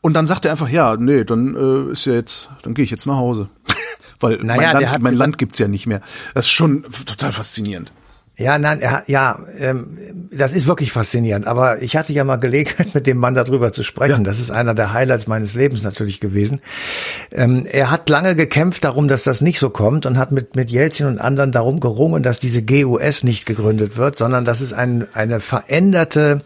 Und 0.00 0.12
dann 0.12 0.26
sagt 0.26 0.44
er 0.44 0.50
einfach, 0.50 0.68
ja, 0.68 0.96
nee, 0.96 1.24
dann 1.24 1.56
äh, 1.88 1.92
ist 1.92 2.04
ja 2.04 2.12
jetzt, 2.12 2.50
dann 2.62 2.74
gehe 2.74 2.84
ich 2.84 2.90
jetzt 2.90 3.06
nach 3.06 3.16
Hause. 3.16 3.48
Weil 4.20 4.36
naja, 4.38 4.72
mein, 4.74 4.82
Land, 4.82 5.02
mein 5.02 5.14
Land 5.14 5.38
gibt's 5.38 5.58
ja 5.58 5.68
nicht 5.68 5.86
mehr. 5.86 6.00
Das 6.34 6.46
ist 6.46 6.52
schon 6.52 6.84
total 7.06 7.32
faszinierend. 7.32 7.92
Ja, 8.36 8.58
nein, 8.58 8.80
er, 8.80 9.04
ja, 9.06 9.38
ähm, 9.58 10.28
das 10.32 10.54
ist 10.54 10.66
wirklich 10.66 10.90
faszinierend. 10.90 11.46
Aber 11.46 11.82
ich 11.82 11.96
hatte 11.96 12.12
ja 12.12 12.24
mal 12.24 12.36
Gelegenheit, 12.36 12.92
mit 12.94 13.06
dem 13.06 13.18
Mann 13.18 13.34
darüber 13.34 13.72
zu 13.72 13.84
sprechen. 13.84 14.18
Ja. 14.18 14.22
Das 14.24 14.40
ist 14.40 14.50
einer 14.50 14.74
der 14.74 14.92
Highlights 14.92 15.28
meines 15.28 15.54
Lebens 15.54 15.84
natürlich 15.84 16.18
gewesen. 16.18 16.60
Ähm, 17.30 17.64
er 17.64 17.92
hat 17.92 18.08
lange 18.08 18.34
gekämpft 18.34 18.82
darum, 18.82 19.06
dass 19.06 19.22
das 19.22 19.40
nicht 19.40 19.60
so 19.60 19.70
kommt 19.70 20.04
und 20.04 20.18
hat 20.18 20.32
mit 20.32 20.56
mit 20.56 20.70
Jelzin 20.70 21.06
und 21.06 21.20
anderen 21.20 21.52
darum 21.52 21.78
gerungen, 21.78 22.24
dass 22.24 22.40
diese 22.40 22.62
GUS 22.62 23.22
nicht 23.22 23.46
gegründet 23.46 23.96
wird, 23.96 24.16
sondern 24.16 24.44
dass 24.44 24.60
es 24.60 24.72
ein, 24.72 25.06
eine 25.14 25.38
veränderte 25.38 26.42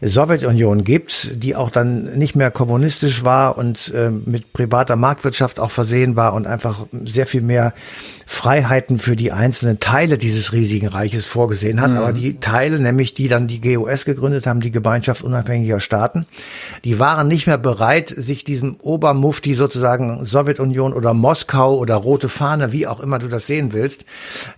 Sowjetunion 0.00 0.84
gibt, 0.84 1.42
die 1.42 1.56
auch 1.56 1.70
dann 1.70 2.16
nicht 2.16 2.36
mehr 2.36 2.52
kommunistisch 2.52 3.24
war 3.24 3.58
und 3.58 3.92
äh, 3.94 4.10
mit 4.10 4.52
privater 4.52 4.94
Marktwirtschaft 4.94 5.58
auch 5.58 5.72
versehen 5.72 6.14
war 6.14 6.34
und 6.34 6.46
einfach 6.46 6.86
sehr 7.04 7.26
viel 7.26 7.42
mehr 7.42 7.74
Freiheiten 8.26 8.98
für 8.98 9.16
die 9.16 9.32
einzelnen 9.32 9.80
Teile 9.80 10.18
dieses 10.18 10.52
riesigen 10.52 10.86
Reiches 10.86 11.31
vorgesehen 11.32 11.80
hat, 11.80 11.90
mhm. 11.90 11.96
aber 11.96 12.12
die 12.12 12.38
Teile, 12.38 12.78
nämlich 12.78 13.14
die 13.14 13.28
dann 13.28 13.46
die 13.46 13.60
GUS 13.60 14.04
gegründet 14.04 14.46
haben, 14.46 14.60
die 14.60 14.70
Gemeinschaft 14.70 15.22
unabhängiger 15.22 15.80
Staaten, 15.80 16.26
die 16.84 16.98
waren 16.98 17.26
nicht 17.26 17.46
mehr 17.46 17.58
bereit, 17.58 18.14
sich 18.16 18.44
diesem 18.44 18.76
Obermufti 18.76 19.54
sozusagen 19.54 20.24
Sowjetunion 20.24 20.92
oder 20.92 21.14
Moskau 21.14 21.76
oder 21.76 21.96
Rote 21.96 22.28
Fahne, 22.28 22.72
wie 22.72 22.86
auch 22.86 23.00
immer 23.00 23.18
du 23.18 23.28
das 23.28 23.46
sehen 23.46 23.72
willst, 23.72 24.04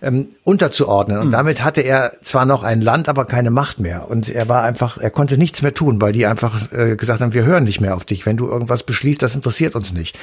ähm, 0.01 0.27
unterzuordnen. 0.43 1.19
Und 1.19 1.27
mhm. 1.27 1.31
damit 1.31 1.63
hatte 1.63 1.81
er 1.81 2.13
zwar 2.21 2.45
noch 2.45 2.63
ein 2.63 2.81
Land, 2.81 3.09
aber 3.09 3.25
keine 3.25 3.51
Macht 3.51 3.79
mehr. 3.79 4.09
Und 4.09 4.29
er 4.29 4.49
war 4.49 4.63
einfach, 4.63 4.97
er 4.97 5.09
konnte 5.09 5.37
nichts 5.37 5.61
mehr 5.61 5.73
tun, 5.73 6.01
weil 6.01 6.11
die 6.11 6.25
einfach 6.25 6.71
äh, 6.71 6.95
gesagt 6.95 7.21
haben, 7.21 7.33
wir 7.33 7.45
hören 7.45 7.63
nicht 7.63 7.81
mehr 7.81 7.95
auf 7.95 8.05
dich. 8.05 8.25
Wenn 8.25 8.37
du 8.37 8.47
irgendwas 8.47 8.83
beschließt, 8.83 9.21
das 9.21 9.35
interessiert 9.35 9.75
uns 9.75 9.93
nicht. 9.93 10.17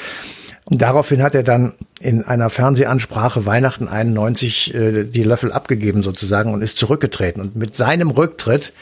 Und 0.64 0.80
daraufhin 0.80 1.22
hat 1.22 1.34
er 1.34 1.42
dann 1.42 1.72
in 2.00 2.22
einer 2.22 2.48
Fernsehansprache 2.48 3.46
Weihnachten 3.46 3.88
91 3.88 4.74
äh, 4.74 5.04
die 5.04 5.22
Löffel 5.22 5.52
abgegeben 5.52 6.02
sozusagen 6.02 6.52
und 6.54 6.62
ist 6.62 6.78
zurückgetreten. 6.78 7.42
Und 7.42 7.56
mit 7.56 7.74
seinem 7.74 8.10
Rücktritt 8.10 8.72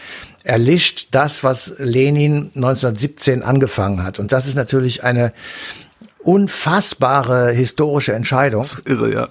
erlischt 0.44 1.08
das, 1.12 1.42
was 1.42 1.74
Lenin 1.78 2.50
1917 2.54 3.42
angefangen 3.42 4.02
hat. 4.02 4.18
Und 4.18 4.32
das 4.32 4.46
ist 4.46 4.56
natürlich 4.56 5.04
eine 5.04 5.32
unfassbare 6.22 7.50
historische 7.50 8.12
Entscheidung. 8.12 8.66
Irre, 8.84 9.12
ja 9.12 9.28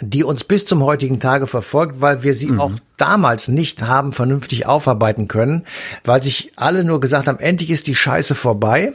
die 0.00 0.22
uns 0.22 0.44
bis 0.44 0.64
zum 0.64 0.84
heutigen 0.84 1.18
Tage 1.18 1.48
verfolgt, 1.48 2.00
weil 2.00 2.22
wir 2.22 2.32
sie 2.32 2.46
mhm. 2.46 2.60
auch 2.60 2.72
damals 2.98 3.48
nicht 3.48 3.82
haben 3.82 4.12
vernünftig 4.12 4.66
aufarbeiten 4.66 5.26
können, 5.26 5.64
weil 6.04 6.22
sich 6.22 6.52
alle 6.54 6.84
nur 6.84 7.00
gesagt 7.00 7.26
haben, 7.26 7.40
endlich 7.40 7.70
ist 7.70 7.88
die 7.88 7.96
Scheiße 7.96 8.36
vorbei 8.36 8.92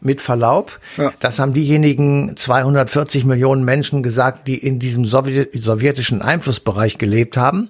mit 0.00 0.20
Verlaub. 0.22 0.80
Ja. 0.96 1.12
Das 1.20 1.38
haben 1.38 1.52
diejenigen 1.52 2.36
240 2.36 3.24
Millionen 3.24 3.64
Menschen 3.64 4.02
gesagt, 4.02 4.48
die 4.48 4.56
in 4.56 4.78
diesem 4.78 5.04
sowjetischen 5.04 6.22
Einflussbereich 6.22 6.98
gelebt 6.98 7.36
haben 7.36 7.68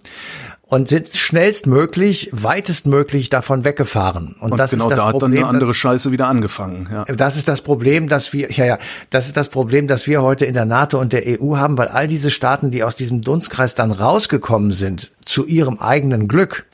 und 0.70 0.86
sind 0.88 1.08
schnellstmöglich, 1.08 2.30
weitestmöglich 2.32 3.28
davon 3.28 3.64
weggefahren. 3.64 4.36
Und, 4.38 4.52
und 4.52 4.58
das 4.58 4.70
genau 4.70 4.84
ist 4.84 4.90
das 4.92 4.98
da 5.00 5.10
Problem, 5.10 5.30
hat 5.30 5.38
dann 5.38 5.48
eine 5.48 5.48
andere 5.48 5.74
Scheiße 5.74 6.12
wieder 6.12 6.28
angefangen. 6.28 6.88
Ja. 6.90 7.04
Das 7.06 7.36
ist 7.36 7.48
das 7.48 7.62
Problem, 7.62 8.08
dass 8.08 8.32
wir, 8.32 8.52
ja, 8.52 8.64
ja, 8.64 8.78
das 9.10 9.26
ist 9.26 9.36
das 9.36 9.48
Problem, 9.48 9.88
dass 9.88 10.06
wir 10.06 10.22
heute 10.22 10.44
in 10.46 10.54
der 10.54 10.66
NATO 10.66 11.00
und 11.00 11.12
der 11.12 11.24
EU 11.26 11.56
haben, 11.56 11.76
weil 11.76 11.88
all 11.88 12.06
diese 12.06 12.30
Staaten, 12.30 12.70
die 12.70 12.84
aus 12.84 12.94
diesem 12.94 13.20
Dunstkreis 13.20 13.74
dann 13.74 13.90
rausgekommen 13.90 14.72
sind, 14.72 15.10
zu 15.24 15.44
ihrem 15.44 15.80
eigenen 15.80 16.28
Glück, 16.28 16.66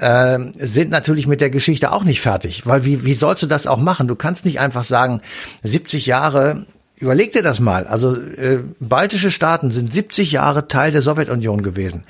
äh, 0.00 0.38
sind 0.56 0.90
natürlich 0.90 1.26
mit 1.26 1.40
der 1.40 1.50
Geschichte 1.50 1.92
auch 1.92 2.04
nicht 2.04 2.20
fertig. 2.20 2.66
Weil 2.66 2.84
wie, 2.84 3.04
wie 3.04 3.14
sollst 3.14 3.42
du 3.42 3.46
das 3.46 3.66
auch 3.66 3.78
machen? 3.78 4.08
Du 4.08 4.14
kannst 4.14 4.44
nicht 4.44 4.60
einfach 4.60 4.84
sagen, 4.84 5.20
70 5.62 6.06
Jahre 6.06 6.66
Überleg 6.96 7.32
dir 7.32 7.42
das 7.42 7.58
mal. 7.58 7.88
Also 7.88 8.16
äh, 8.16 8.60
baltische 8.78 9.32
Staaten 9.32 9.72
sind 9.72 9.92
70 9.92 10.30
Jahre 10.30 10.68
Teil 10.68 10.92
der 10.92 11.02
Sowjetunion 11.02 11.62
gewesen. 11.62 12.04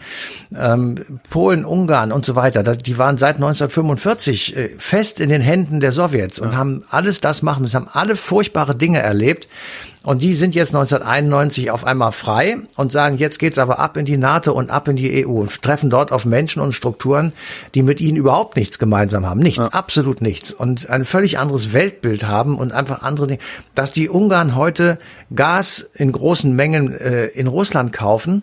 Ähm, 0.54 0.96
Polen, 1.30 1.64
Ungarn 1.64 2.12
und 2.12 2.26
so 2.26 2.36
weiter. 2.36 2.62
Das, 2.62 2.76
die 2.76 2.98
waren 2.98 3.16
seit 3.16 3.36
1945 3.36 4.56
äh, 4.56 4.70
fest 4.76 5.20
in 5.20 5.30
den 5.30 5.40
Händen 5.40 5.80
der 5.80 5.90
Sowjets 5.90 6.38
und 6.38 6.54
haben 6.54 6.84
alles 6.90 7.22
das 7.22 7.40
machen. 7.42 7.66
Sie 7.66 7.74
haben 7.74 7.88
alle 7.90 8.14
furchtbare 8.14 8.76
Dinge 8.76 8.98
erlebt. 8.98 9.48
Und 10.04 10.22
die 10.22 10.34
sind 10.34 10.54
jetzt 10.54 10.74
1991 10.74 11.70
auf 11.70 11.84
einmal 11.84 12.12
frei 12.12 12.58
und 12.76 12.92
sagen, 12.92 13.16
jetzt 13.16 13.38
geht's 13.38 13.56
aber 13.56 13.78
ab 13.78 13.96
in 13.96 14.04
die 14.04 14.18
NATO 14.18 14.52
und 14.52 14.70
ab 14.70 14.86
in 14.86 14.96
die 14.96 15.26
EU 15.26 15.40
und 15.40 15.62
treffen 15.62 15.88
dort 15.88 16.12
auf 16.12 16.26
Menschen 16.26 16.60
und 16.60 16.74
Strukturen, 16.74 17.32
die 17.74 17.82
mit 17.82 18.02
ihnen 18.02 18.18
überhaupt 18.18 18.56
nichts 18.56 18.78
gemeinsam 18.78 19.24
haben. 19.24 19.40
Nichts, 19.40 19.64
ja. 19.64 19.68
absolut 19.68 20.20
nichts. 20.20 20.52
Und 20.52 20.90
ein 20.90 21.06
völlig 21.06 21.38
anderes 21.38 21.72
Weltbild 21.72 22.26
haben 22.26 22.56
und 22.56 22.72
einfach 22.72 23.00
andere 23.00 23.26
Dinge. 23.26 23.40
Dass 23.74 23.92
die 23.92 24.10
Ungarn 24.10 24.54
heute 24.54 24.98
Gas 25.34 25.88
in 25.94 26.12
großen 26.12 26.54
Mengen 26.54 26.92
äh, 26.92 27.26
in 27.26 27.46
Russland 27.46 27.94
kaufen, 27.94 28.42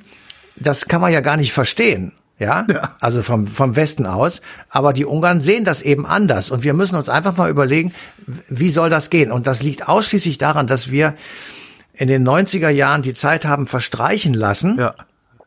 das 0.56 0.88
kann 0.88 1.00
man 1.00 1.14
ja 1.14 1.22
gar 1.22 1.38
nicht 1.38 1.54
verstehen. 1.54 2.12
Ja? 2.42 2.66
ja, 2.68 2.96
also 3.00 3.22
vom, 3.22 3.46
vom 3.46 3.76
Westen 3.76 4.08
aus. 4.08 4.42
Aber 4.70 4.94
die 4.94 5.06
Ungarn 5.06 5.42
sehen 5.42 5.64
das 5.64 5.84
eben 5.84 6.08
anders. 6.08 6.50
Und 6.50 6.64
wir 6.64 6.74
müssen 6.74 6.96
uns 6.96 7.08
einfach 7.08 7.38
mal 7.38 7.52
überlegen, 7.52 7.94
wie 8.50 8.70
soll 8.70 8.90
das 8.90 9.12
gehen? 9.12 9.32
Und 9.32 9.46
das 9.46 9.62
liegt 9.62 9.88
ausschließlich 9.88 10.40
daran, 10.40 10.66
dass 10.66 10.90
wir 10.90 11.14
in 11.94 12.08
den 12.08 12.28
90er 12.28 12.70
Jahren 12.70 13.04
die 13.04 13.14
Zeit 13.14 13.46
haben 13.46 13.68
verstreichen 13.68 14.34
lassen. 14.34 14.80
Ja, 14.80 14.96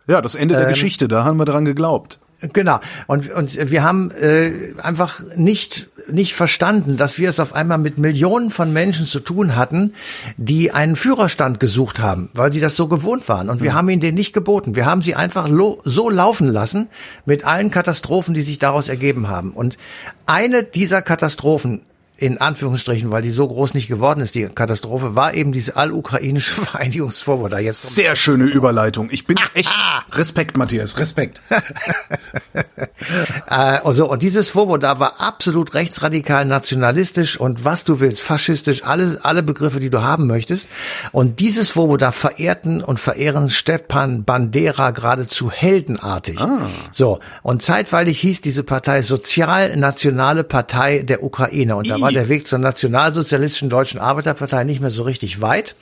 ja 0.07 0.23
das 0.23 0.37
Ende 0.37 0.55
der 0.55 0.65
ähm, 0.65 0.71
Geschichte, 0.71 1.09
da 1.09 1.25
haben 1.25 1.37
wir 1.37 1.47
dran 1.47 1.65
geglaubt. 1.65 2.21
Genau. 2.53 2.81
Und, 3.07 3.31
und 3.31 3.71
wir 3.71 3.83
haben 3.83 4.11
äh, 4.11 4.75
einfach 4.83 5.23
nicht, 5.37 5.89
nicht 6.11 6.35
verstanden, 6.35 6.97
dass 6.97 7.19
wir 7.19 7.31
es 7.31 7.41
auf 7.41 7.55
einmal 7.55 7.79
mit 7.79 7.99
Millionen 7.99 8.51
von 8.51 8.73
Menschen 8.73 9.07
zu 9.07 9.21
tun 9.21 9.57
hatten, 9.57 9.95
die 10.37 10.71
einen 10.73 10.97
Führerstand 10.97 11.61
gesucht 11.61 12.01
haben, 12.01 12.31
weil 12.35 12.53
sie 12.53 12.61
das 12.61 12.77
so 12.77 12.89
gewohnt 12.89 13.29
waren. 13.29 13.49
Und 13.49 13.63
wir 13.63 13.71
mhm. 13.71 13.75
haben 13.75 13.89
ihnen 13.89 14.01
den 14.01 14.15
nicht 14.15 14.33
geboten. 14.33 14.77
Wir 14.77 14.87
haben 14.87 15.03
sie 15.03 15.15
einfach 15.15 15.49
so 15.85 16.11
laufen 16.11 16.49
lassen 16.49 16.89
mit 17.25 17.45
allen 17.45 17.71
Katastrophen, 17.71 18.35
die 18.35 18.43
sich 18.43 18.59
daraus 18.59 18.89
ergeben 18.89 19.29
haben. 19.29 19.53
Und 19.53 19.79
eine 20.27 20.65
dieser 20.65 21.03
Katastrophen 21.03 21.83
in 22.17 22.39
Anführungsstrichen, 22.39 23.11
weil 23.11 23.23
die 23.23 23.31
so 23.31 23.49
groß 23.49 23.75
nicht 23.75 23.89
geworden 23.89 24.21
ist, 24.21 24.37
die 24.37 24.47
Katastrophe, 24.47 25.17
war 25.17 25.35
eben 25.35 25.51
diese 25.51 25.77
allukrainische 25.77 26.61
Vereinigungsvorwurf. 26.63 27.51
Da 27.51 27.59
jetzt 27.59 27.95
Sehr 27.95 28.15
schöne 28.15 28.45
Überleitung. 28.45 29.09
Ich 29.11 29.27
bin 29.27 29.37
echt 29.55 29.75
Respekt, 30.13 30.57
Matthias, 30.57 30.97
Respekt. 30.97 31.41
also, 33.49 34.09
und 34.09 34.23
dieses 34.23 34.49
Svoboda 34.49 35.01
war 35.01 35.21
absolut 35.21 35.75
rechtsradikal, 35.75 36.45
nationalistisch 36.45 37.39
und 37.39 37.65
was 37.65 37.83
du 37.83 37.99
willst, 37.99 38.21
faschistisch, 38.21 38.85
alle, 38.85 39.19
alle 39.23 39.43
Begriffe, 39.43 39.81
die 39.81 39.91
du 39.91 40.03
haben 40.03 40.29
möchtest. 40.29 40.69
Und 41.11 41.41
dieses 41.41 41.71
Svoboda 41.71 42.13
verehrten 42.13 42.81
und 42.81 43.01
verehren 43.01 43.49
Stepan 43.49 44.23
Bandera 44.23 44.93
geradezu 44.93 45.51
heldenartig. 45.51 46.41
Ah. 46.41 46.69
So, 46.93 47.19
und 47.43 47.63
zeitweilig 47.63 48.21
hieß 48.21 48.41
diese 48.41 48.63
Partei 48.63 49.03
Sozial-Nationale 49.03 50.45
Partei 50.45 51.01
der 51.01 51.25
Ukraine. 51.25 51.75
Und 51.75 51.89
da 51.89 52.05
war 52.05 52.14
der 52.15 52.29
Weg 52.29 52.47
zur 52.47 52.59
nationalsozialistischen 52.59 53.69
Deutschen 53.69 54.01
Arbeiterpartei 54.01 54.65
nicht 54.65 54.81
mehr 54.81 54.91
so 54.91 55.03
richtig 55.03 55.41
weit. 55.41 55.75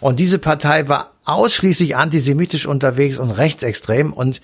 Und 0.00 0.20
diese 0.20 0.38
Partei 0.38 0.88
war 0.88 1.12
ausschließlich 1.24 1.96
antisemitisch 1.96 2.66
unterwegs 2.66 3.18
und 3.18 3.30
rechtsextrem. 3.30 4.12
Und 4.12 4.40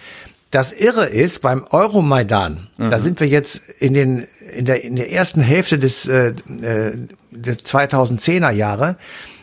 das 0.51 0.73
Irre 0.73 1.07
ist, 1.07 1.43
beim 1.43 1.65
Euromaidan, 1.71 2.69
mhm. 2.77 2.91
da 2.91 2.99
sind 2.99 3.21
wir 3.21 3.29
jetzt 3.29 3.63
in 3.79 3.95
den 3.95 4.27
in 4.53 4.65
der 4.65 4.83
in 4.83 4.97
der 4.97 5.13
ersten 5.13 5.41
Hälfte 5.41 5.79
des 5.79 6.07
äh, 6.07 6.35
äh 6.63 6.93
des 7.33 7.61
2010er 7.61 8.51
Jahre, 8.51 8.97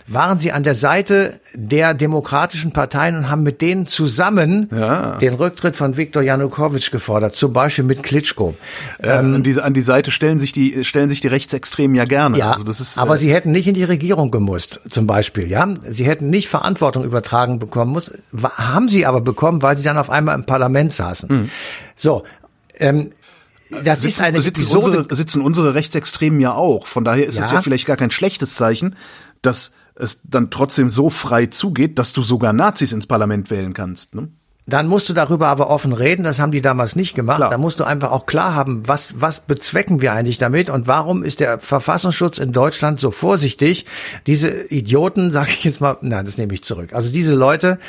waren 0.08 0.40
sie 0.40 0.54
an 0.54 0.64
der 0.64 0.74
Seite 0.74 1.40
der 1.54 1.94
demokratischen 1.94 2.72
Parteien 2.72 3.18
und 3.18 3.30
haben 3.30 3.44
mit 3.44 3.62
denen 3.62 3.86
zusammen 3.86 4.70
ja. 4.72 5.18
den 5.18 5.34
Rücktritt 5.34 5.76
von 5.76 5.98
Viktor 5.98 6.24
Janukowitsch 6.24 6.92
gefordert, 6.92 7.36
zum 7.36 7.52
Beispiel 7.52 7.84
mit 7.84 8.04
Klitschko. 8.04 8.56
Ähm, 9.04 9.36
an, 9.36 9.44
die, 9.44 9.60
an 9.60 9.74
die 9.74 9.82
Seite 9.82 10.12
stellen 10.12 10.40
sich 10.40 10.54
die 10.54 10.86
stellen 10.86 11.10
sich 11.10 11.20
die 11.20 11.28
Rechtsextremen 11.28 11.96
ja 11.96 12.06
gerne. 12.06 12.38
Ja, 12.38 12.54
also 12.54 12.64
das 12.64 12.80
ist, 12.80 12.98
aber 12.98 13.16
äh, 13.16 13.18
sie 13.18 13.34
hätten 13.34 13.52
nicht 13.52 13.68
in 13.68 13.74
die 13.74 13.84
Regierung 13.84 14.32
gemusst, 14.32 14.80
zum 14.90 15.08
Beispiel. 15.08 15.50
Ja, 15.50 15.68
sie 15.88 16.06
hätten 16.06 16.30
nicht 16.30 16.48
Verantwortung 16.48 17.04
übertragen 17.04 17.60
bekommen 17.60 17.92
muss, 17.92 18.12
haben 18.42 18.88
sie 18.88 19.06
aber 19.06 19.20
bekommen, 19.20 19.62
weil 19.62 19.76
sie 19.76 19.84
dann 19.84 19.98
auf 19.98 20.10
einmal 20.10 20.36
im 20.36 20.46
Parlament 20.46 20.94
saßen. 20.94 21.30
Mhm. 21.30 21.50
So. 21.96 22.24
Ähm, 22.76 23.12
das 23.84 24.02
sitzen, 24.02 24.08
ist 24.08 24.22
eine 24.22 24.40
sitzen 24.40 24.68
unsere, 24.68 25.14
sitzen 25.14 25.42
unsere 25.42 25.74
Rechtsextremen 25.74 26.40
ja 26.40 26.54
auch. 26.54 26.88
Von 26.88 27.04
daher 27.04 27.26
ist 27.26 27.38
ja. 27.38 27.44
es 27.44 27.52
ja 27.52 27.60
vielleicht 27.60 27.86
gar 27.86 27.98
kein 27.98 28.12
schlechtes 28.12 28.56
Zeichen, 28.56 28.96
dass 29.42 29.74
es 30.00 30.22
dann 30.24 30.50
trotzdem 30.50 30.90
so 30.90 31.10
frei 31.10 31.48
zugeht, 31.48 32.00
dass 32.00 32.14
du 32.14 32.22
sogar 32.22 32.54
Nazis 32.54 32.92
ins 32.92 33.08
Parlament 33.08 33.50
wählen 33.50 33.74
kannst. 33.74 34.16
Ne? 34.16 34.30
Dann 34.70 34.88
musst 34.88 35.08
du 35.08 35.14
darüber 35.14 35.48
aber 35.48 35.70
offen 35.70 35.94
reden. 35.94 36.24
Das 36.24 36.40
haben 36.40 36.52
die 36.52 36.62
damals 36.62 36.98
nicht 36.98 37.16
gemacht. 37.16 37.38
Klar. 37.38 37.50
Da 37.50 37.58
musst 37.58 37.80
du 37.80 37.86
einfach 37.86 38.12
auch 38.12 38.26
klar 38.26 38.54
haben, 38.54 38.86
was, 38.86 39.14
was 39.18 39.40
bezwecken 39.40 40.02
wir 40.02 40.12
eigentlich 40.12 40.40
damit 40.40 40.70
und 40.70 40.88
warum 40.88 41.24
ist 41.24 41.40
der 41.40 41.60
Verfassungsschutz 41.60 42.38
in 42.38 42.52
Deutschland 42.52 43.00
so 43.00 43.12
vorsichtig, 43.12 43.86
diese 44.28 44.50
Idioten, 44.50 45.32
sage 45.38 45.52
ich 45.52 45.64
jetzt 45.64 45.80
mal, 45.80 45.98
nein, 46.02 46.26
das 46.26 46.38
nehme 46.38 46.54
ich 46.54 46.66
zurück. 46.66 46.92
Also 46.92 47.14
diese 47.14 47.34
Leute 47.34 47.80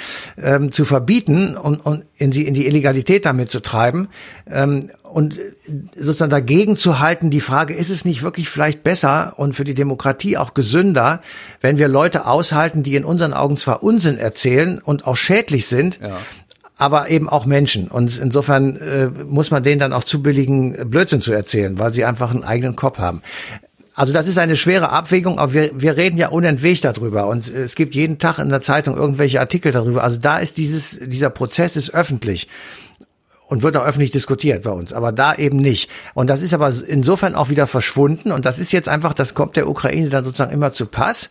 ähm, 0.41 0.71
zu 0.71 0.85
verbieten 0.85 1.57
und, 1.57 1.85
und 1.85 2.05
in, 2.15 2.31
die, 2.31 2.47
in 2.47 2.55
die 2.55 2.69
Illegalität 2.69 3.27
damit 3.27 3.51
zu 3.51 3.61
treiben 3.61 4.09
ähm, 4.49 4.91
und 5.03 5.41
sozusagen 5.97 6.31
dagegen 6.31 6.77
zu 6.77 7.01
halten, 7.01 7.31
die 7.31 7.41
Frage, 7.41 7.75
ist 7.75 7.91
es 7.91 8.05
nicht 8.05 8.23
wirklich 8.23 8.49
vielleicht 8.49 8.85
besser 8.85 9.35
und 9.37 9.55
für 9.55 9.65
die 9.65 9.75
Demokratie 9.75 10.37
auch 10.37 10.55
gesünder, 10.55 11.23
wenn 11.61 11.77
wir 11.77 11.89
Leute 11.89 12.27
aushalten, 12.27 12.85
die 12.85 12.95
in 12.95 13.05
unseren 13.05 13.35
Augen 13.35 13.57
zwar 13.57 13.83
Unsinn 13.83 14.17
erzählen 14.17 14.79
und 14.79 15.09
auch 15.09 15.17
schädlich 15.17 15.67
sind, 15.67 15.99
ja 16.01 16.19
aber 16.79 17.11
eben 17.11 17.29
auch 17.29 17.45
Menschen. 17.45 17.89
Und 17.89 18.19
insofern 18.19 18.77
äh, 18.77 19.09
muss 19.09 19.51
man 19.51 19.63
denen 19.63 19.81
dann 19.81 19.93
auch 19.93 20.05
zubilligen, 20.05 20.89
Blödsinn 20.89 21.21
zu 21.21 21.33
erzählen, 21.33 21.79
weil 21.79 21.93
sie 21.93 22.05
einfach 22.05 22.31
einen 22.31 22.45
eigenen 22.45 22.77
Kopf 22.77 22.99
haben. 22.99 23.21
Also 23.95 24.13
das 24.13 24.29
ist 24.29 24.39
eine 24.39 24.55
schwere 24.55 24.91
Abwägung, 24.91 25.41
aber 25.41 25.55
wir, 25.55 25.71
wir 25.75 25.97
reden 25.97 26.19
ja 26.19 26.29
unentwegt 26.29 26.85
darüber 26.85 27.27
und 27.27 27.53
es 27.53 27.75
gibt 27.75 27.97
jeden 27.97 28.19
Tag 28.19 28.39
in 28.39 28.49
der 28.49 28.61
Zeitung 28.61 28.97
irgendwelche 28.97 29.41
Artikel 29.41 29.73
darüber. 29.73 30.05
Also 30.05 30.21
da 30.21 30.39
ist 30.39 30.57
dieses, 30.57 31.01
dieser 31.03 31.31
Prozess 31.31 31.75
ist 31.75 31.93
öffentlich 31.93 32.49
und 33.49 33.65
wird 33.65 33.77
auch 33.77 33.85
öffentlich 33.85 34.13
diskutiert 34.13 34.63
bei 34.63 34.71
uns, 34.71 34.93
aber 34.93 35.11
da 35.11 35.35
eben 35.35 35.57
nicht. 35.57 35.91
Und 36.15 36.31
das 36.31 36.43
ist 36.43 36.55
aber 36.55 36.73
insofern 36.87 37.35
auch 37.35 37.49
wieder 37.49 37.67
verschwunden 37.67 38.31
und 38.31 38.45
das 38.45 38.61
ist 38.61 38.71
jetzt 38.71 38.89
einfach, 38.89 39.15
das 39.15 39.35
kommt 39.35 39.57
der 39.57 39.69
Ukraine 39.69 40.11
dann 40.11 40.23
sozusagen 40.23 40.53
immer 40.53 40.73
zu 40.73 40.87
Pass. 40.87 41.31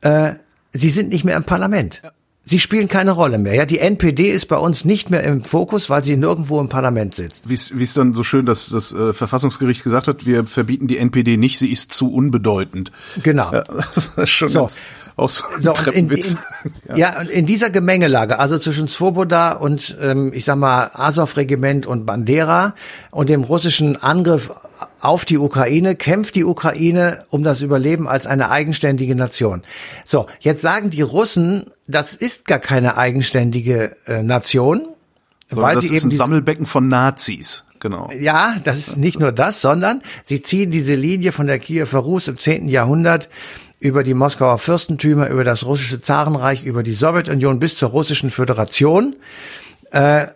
Äh, 0.00 0.34
sie 0.72 0.90
sind 0.90 1.08
nicht 1.08 1.24
mehr 1.24 1.36
im 1.36 1.44
Parlament. 1.44 2.02
Ja 2.04 2.12
Sie 2.50 2.58
spielen 2.58 2.88
keine 2.88 3.12
Rolle 3.12 3.38
mehr. 3.38 3.54
Ja, 3.54 3.64
die 3.64 3.78
NPD 3.78 4.28
ist 4.28 4.46
bei 4.46 4.56
uns 4.56 4.84
nicht 4.84 5.08
mehr 5.08 5.22
im 5.22 5.44
Fokus, 5.44 5.88
weil 5.88 6.02
sie 6.02 6.16
nirgendwo 6.16 6.58
im 6.60 6.68
Parlament 6.68 7.14
sitzt. 7.14 7.48
Wie 7.48 7.54
es 7.54 7.94
dann 7.94 8.12
so 8.12 8.24
schön, 8.24 8.44
dass 8.44 8.70
das 8.70 8.92
äh, 8.92 9.12
Verfassungsgericht 9.12 9.84
gesagt 9.84 10.08
hat, 10.08 10.26
wir 10.26 10.42
verbieten 10.42 10.88
die 10.88 10.98
NPD 10.98 11.36
nicht, 11.36 11.60
sie 11.60 11.70
ist 11.70 11.92
zu 11.92 12.12
unbedeutend. 12.12 12.90
Genau. 13.22 13.52
Ja, 13.52 13.62
das 13.94 14.10
ist 14.16 14.30
schon 14.30 14.48
so. 14.48 14.66
auch 15.14 15.28
so 15.28 15.44
ein 15.54 15.62
so, 15.62 15.72
Treppenwitz. 15.74 16.32
In, 16.32 16.38
in, 16.64 16.72
ja. 16.88 16.96
ja, 16.96 17.20
und 17.20 17.30
in 17.30 17.46
dieser 17.46 17.70
Gemengelage, 17.70 18.40
also 18.40 18.58
zwischen 18.58 18.88
Svoboda 18.88 19.52
und 19.52 19.96
ähm, 20.02 20.32
ich 20.34 20.44
sag 20.44 20.56
mal 20.56 20.90
Azov-Regiment 20.92 21.86
und 21.86 22.04
Bandera 22.04 22.74
und 23.12 23.28
dem 23.28 23.44
russischen 23.44 23.96
Angriff 23.96 24.50
auf 25.00 25.24
die 25.24 25.38
Ukraine, 25.38 25.94
kämpft 25.94 26.34
die 26.34 26.44
Ukraine 26.44 27.24
um 27.30 27.44
das 27.44 27.62
Überleben 27.62 28.08
als 28.08 28.26
eine 28.26 28.50
eigenständige 28.50 29.14
Nation. 29.14 29.62
So, 30.04 30.26
jetzt 30.40 30.62
sagen 30.62 30.90
die 30.90 31.02
Russen, 31.02 31.70
das 31.90 32.14
ist 32.14 32.44
gar 32.46 32.58
keine 32.58 32.96
eigenständige 32.96 33.96
äh, 34.06 34.22
Nation. 34.22 34.88
Sondern 35.48 35.68
weil 35.68 35.74
das 35.76 35.84
sie 35.84 35.96
ist 35.96 36.04
eben 36.04 36.12
ein 36.12 36.16
Sammelbecken 36.16 36.66
von 36.66 36.88
Nazis. 36.88 37.64
Genau. 37.80 38.10
Ja, 38.12 38.56
das 38.62 38.78
ist 38.78 38.96
nicht 38.98 39.18
nur 39.18 39.32
das, 39.32 39.60
sondern 39.60 40.02
sie 40.22 40.42
ziehen 40.42 40.70
diese 40.70 40.94
Linie 40.94 41.32
von 41.32 41.46
der 41.46 41.58
Kiewer 41.58 41.98
Rus 41.98 42.28
im 42.28 42.38
10. 42.38 42.68
Jahrhundert 42.68 43.28
über 43.80 44.02
die 44.02 44.12
Moskauer 44.12 44.58
Fürstentümer, 44.58 45.28
über 45.28 45.42
das 45.42 45.64
russische 45.64 46.00
Zarenreich, 46.00 46.64
über 46.64 46.82
die 46.82 46.92
Sowjetunion 46.92 47.58
bis 47.58 47.76
zur 47.76 47.88
russischen 47.88 48.30
Föderation 48.30 49.16
äh, 49.90 50.26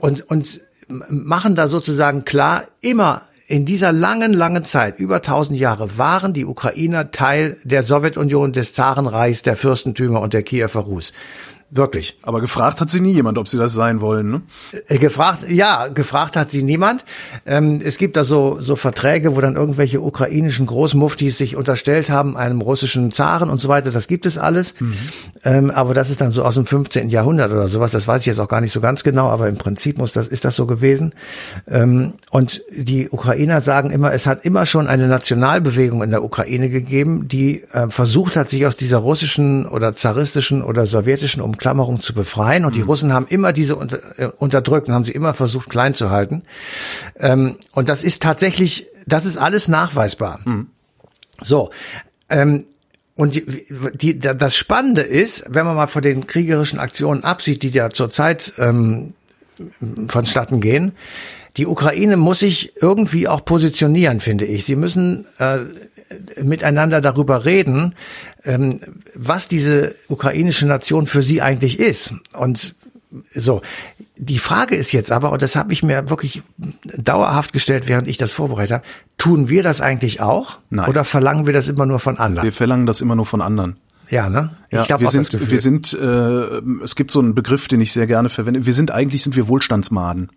und, 0.00 0.20
und 0.30 0.60
machen 0.88 1.54
da 1.54 1.68
sozusagen 1.68 2.24
klar, 2.24 2.64
immer 2.82 3.22
in 3.48 3.64
dieser 3.64 3.92
langen, 3.92 4.34
langen 4.34 4.62
Zeit, 4.62 4.98
über 4.98 5.22
tausend 5.22 5.58
Jahre, 5.58 5.96
waren 5.96 6.34
die 6.34 6.44
Ukrainer 6.44 7.10
Teil 7.12 7.56
der 7.64 7.82
Sowjetunion, 7.82 8.52
des 8.52 8.74
Zarenreichs, 8.74 9.42
der 9.42 9.56
Fürstentümer 9.56 10.20
und 10.20 10.34
der 10.34 10.42
Kiewer 10.42 10.68
Rus. 10.80 11.14
Wirklich. 11.70 12.18
Aber 12.22 12.40
gefragt 12.40 12.80
hat 12.80 12.88
sie 12.88 13.00
nie 13.00 13.12
jemand, 13.12 13.36
ob 13.36 13.46
sie 13.46 13.58
das 13.58 13.74
sein 13.74 14.00
wollen, 14.00 14.30
ne? 14.30 14.42
Äh, 14.86 14.96
gefragt, 14.96 15.44
ja, 15.50 15.88
gefragt 15.88 16.34
hat 16.34 16.50
sie 16.50 16.62
niemand. 16.62 17.04
Ähm, 17.44 17.80
es 17.84 17.98
gibt 17.98 18.16
da 18.16 18.24
so, 18.24 18.58
so 18.58 18.74
Verträge, 18.74 19.36
wo 19.36 19.40
dann 19.42 19.54
irgendwelche 19.54 20.00
ukrainischen 20.00 20.64
Großmuftis 20.64 21.36
sich 21.36 21.56
unterstellt 21.56 22.08
haben, 22.08 22.38
einem 22.38 22.62
russischen 22.62 23.10
Zaren 23.10 23.50
und 23.50 23.60
so 23.60 23.68
weiter. 23.68 23.90
Das 23.90 24.08
gibt 24.08 24.24
es 24.24 24.38
alles. 24.38 24.74
Mhm. 24.80 24.94
Ähm, 25.44 25.70
aber 25.70 25.92
das 25.92 26.08
ist 26.08 26.22
dann 26.22 26.30
so 26.30 26.42
aus 26.42 26.54
dem 26.54 26.64
15. 26.64 27.10
Jahrhundert 27.10 27.52
oder 27.52 27.68
sowas. 27.68 27.92
Das 27.92 28.08
weiß 28.08 28.22
ich 28.22 28.26
jetzt 28.26 28.40
auch 28.40 28.48
gar 28.48 28.62
nicht 28.62 28.72
so 28.72 28.80
ganz 28.80 29.04
genau, 29.04 29.28
aber 29.28 29.46
im 29.46 29.58
Prinzip 29.58 29.98
muss 29.98 30.12
das, 30.14 30.26
ist 30.26 30.46
das 30.46 30.56
so 30.56 30.66
gewesen. 30.66 31.12
Ähm, 31.68 32.14
und 32.30 32.62
die 32.74 33.10
Ukrainer 33.10 33.60
sagen 33.60 33.90
immer, 33.90 34.14
es 34.14 34.26
hat 34.26 34.42
immer 34.42 34.64
schon 34.64 34.86
eine 34.86 35.06
Nationalbewegung 35.06 36.02
in 36.02 36.10
der 36.10 36.24
Ukraine 36.24 36.70
gegeben, 36.70 37.28
die 37.28 37.62
äh, 37.72 37.90
versucht 37.90 38.36
hat, 38.36 38.48
sich 38.48 38.64
aus 38.64 38.76
dieser 38.76 38.98
russischen 38.98 39.66
oder 39.66 39.94
zaristischen 39.94 40.62
oder 40.64 40.86
sowjetischen 40.86 41.42
Umklammerung 41.58 42.00
zu 42.00 42.14
befreien. 42.14 42.64
Und 42.64 42.76
die 42.76 42.82
mhm. 42.82 42.86
Russen 42.86 43.12
haben 43.12 43.26
immer 43.26 43.52
diese 43.52 43.74
unter, 43.74 43.98
äh, 44.18 44.26
unterdrückt 44.26 44.88
und 44.88 44.94
haben 44.94 45.04
sie 45.04 45.12
immer 45.12 45.34
versucht 45.34 45.68
klein 45.68 45.92
zu 45.92 46.10
halten. 46.10 46.44
Ähm, 47.18 47.56
und 47.72 47.88
das 47.88 48.04
ist 48.04 48.22
tatsächlich, 48.22 48.86
das 49.06 49.26
ist 49.26 49.36
alles 49.36 49.66
nachweisbar. 49.66 50.40
Mhm. 50.44 50.68
So. 51.40 51.70
Ähm, 52.28 52.64
und 53.16 53.34
die, 53.34 53.66
die, 53.94 54.18
das 54.18 54.54
Spannende 54.54 55.00
ist, 55.00 55.44
wenn 55.48 55.66
man 55.66 55.74
mal 55.74 55.88
von 55.88 56.02
den 56.02 56.28
kriegerischen 56.28 56.78
Aktionen 56.78 57.24
absieht, 57.24 57.64
die 57.64 57.70
ja 57.70 57.90
zurzeit 57.90 58.54
ähm, 58.58 59.14
vonstatten 60.06 60.60
gehen, 60.60 60.92
die 61.56 61.66
Ukraine 61.66 62.16
muss 62.16 62.40
sich 62.40 62.72
irgendwie 62.80 63.28
auch 63.28 63.44
positionieren, 63.44 64.20
finde 64.20 64.44
ich. 64.44 64.64
Sie 64.64 64.76
müssen 64.76 65.26
äh, 65.38 65.58
miteinander 66.42 67.00
darüber 67.00 67.44
reden, 67.44 67.94
ähm, 68.44 68.80
was 69.14 69.48
diese 69.48 69.94
ukrainische 70.08 70.66
Nation 70.66 71.06
für 71.06 71.22
sie 71.22 71.42
eigentlich 71.42 71.78
ist. 71.78 72.14
Und 72.32 72.74
so, 73.34 73.62
die 74.16 74.38
Frage 74.38 74.76
ist 74.76 74.92
jetzt 74.92 75.12
aber, 75.12 75.32
und 75.32 75.42
das 75.42 75.56
habe 75.56 75.72
ich 75.72 75.82
mir 75.82 76.10
wirklich 76.10 76.42
dauerhaft 76.96 77.52
gestellt, 77.52 77.88
während 77.88 78.06
ich 78.08 78.16
das 78.16 78.32
vorbereitet 78.32 78.72
habe, 78.72 78.84
tun 79.16 79.48
wir 79.48 79.62
das 79.62 79.80
eigentlich 79.80 80.20
auch? 80.20 80.58
Nein. 80.70 80.88
Oder 80.88 81.04
verlangen 81.04 81.46
wir 81.46 81.52
das 81.52 81.68
immer 81.68 81.86
nur 81.86 82.00
von 82.00 82.18
anderen? 82.18 82.44
Wir 82.44 82.52
verlangen 82.52 82.86
das 82.86 83.00
immer 83.00 83.16
nur 83.16 83.26
von 83.26 83.40
anderen. 83.40 83.76
Ja, 84.10 84.28
ne? 84.28 84.50
Ich 84.68 84.76
ja, 84.76 84.84
glaub, 84.84 85.00
wir 85.00 85.10
sind, 85.10 85.50
wir 85.50 85.60
sind, 85.60 85.92
äh, 85.92 86.82
es 86.82 86.96
gibt 86.96 87.10
so 87.10 87.20
einen 87.20 87.34
Begriff, 87.34 87.68
den 87.68 87.80
ich 87.80 87.92
sehr 87.92 88.06
gerne 88.06 88.28
verwende. 88.28 88.64
Wir 88.64 88.74
sind 88.74 88.90
eigentlich 88.90 89.22
sind 89.22 89.36
wir 89.36 89.48
Wohlstandsmaden. 89.48 90.30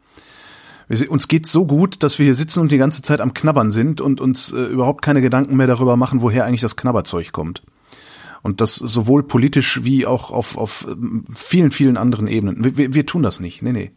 Wir, 0.99 1.09
uns 1.09 1.27
geht's 1.27 1.51
so 1.51 1.65
gut, 1.65 2.03
dass 2.03 2.19
wir 2.19 2.25
hier 2.25 2.35
sitzen 2.35 2.59
und 2.59 2.71
die 2.71 2.77
ganze 2.77 3.01
Zeit 3.01 3.21
am 3.21 3.33
Knabbern 3.33 3.71
sind 3.71 4.01
und 4.01 4.19
uns 4.19 4.51
äh, 4.51 4.63
überhaupt 4.63 5.01
keine 5.01 5.21
Gedanken 5.21 5.55
mehr 5.55 5.67
darüber 5.67 5.95
machen, 5.95 6.21
woher 6.21 6.45
eigentlich 6.45 6.61
das 6.61 6.75
Knabberzeug 6.75 7.31
kommt. 7.31 7.63
Und 8.41 8.59
das 8.59 8.75
sowohl 8.75 9.23
politisch 9.23 9.83
wie 9.83 10.05
auch 10.05 10.31
auf, 10.31 10.57
auf 10.57 10.87
ähm, 10.89 11.25
vielen, 11.33 11.71
vielen 11.71 11.95
anderen 11.95 12.27
Ebenen. 12.27 12.75
Wir, 12.75 12.93
wir 12.93 13.05
tun 13.05 13.23
das 13.23 13.39
nicht. 13.39 13.61
Nee, 13.61 13.71
nee 13.71 13.91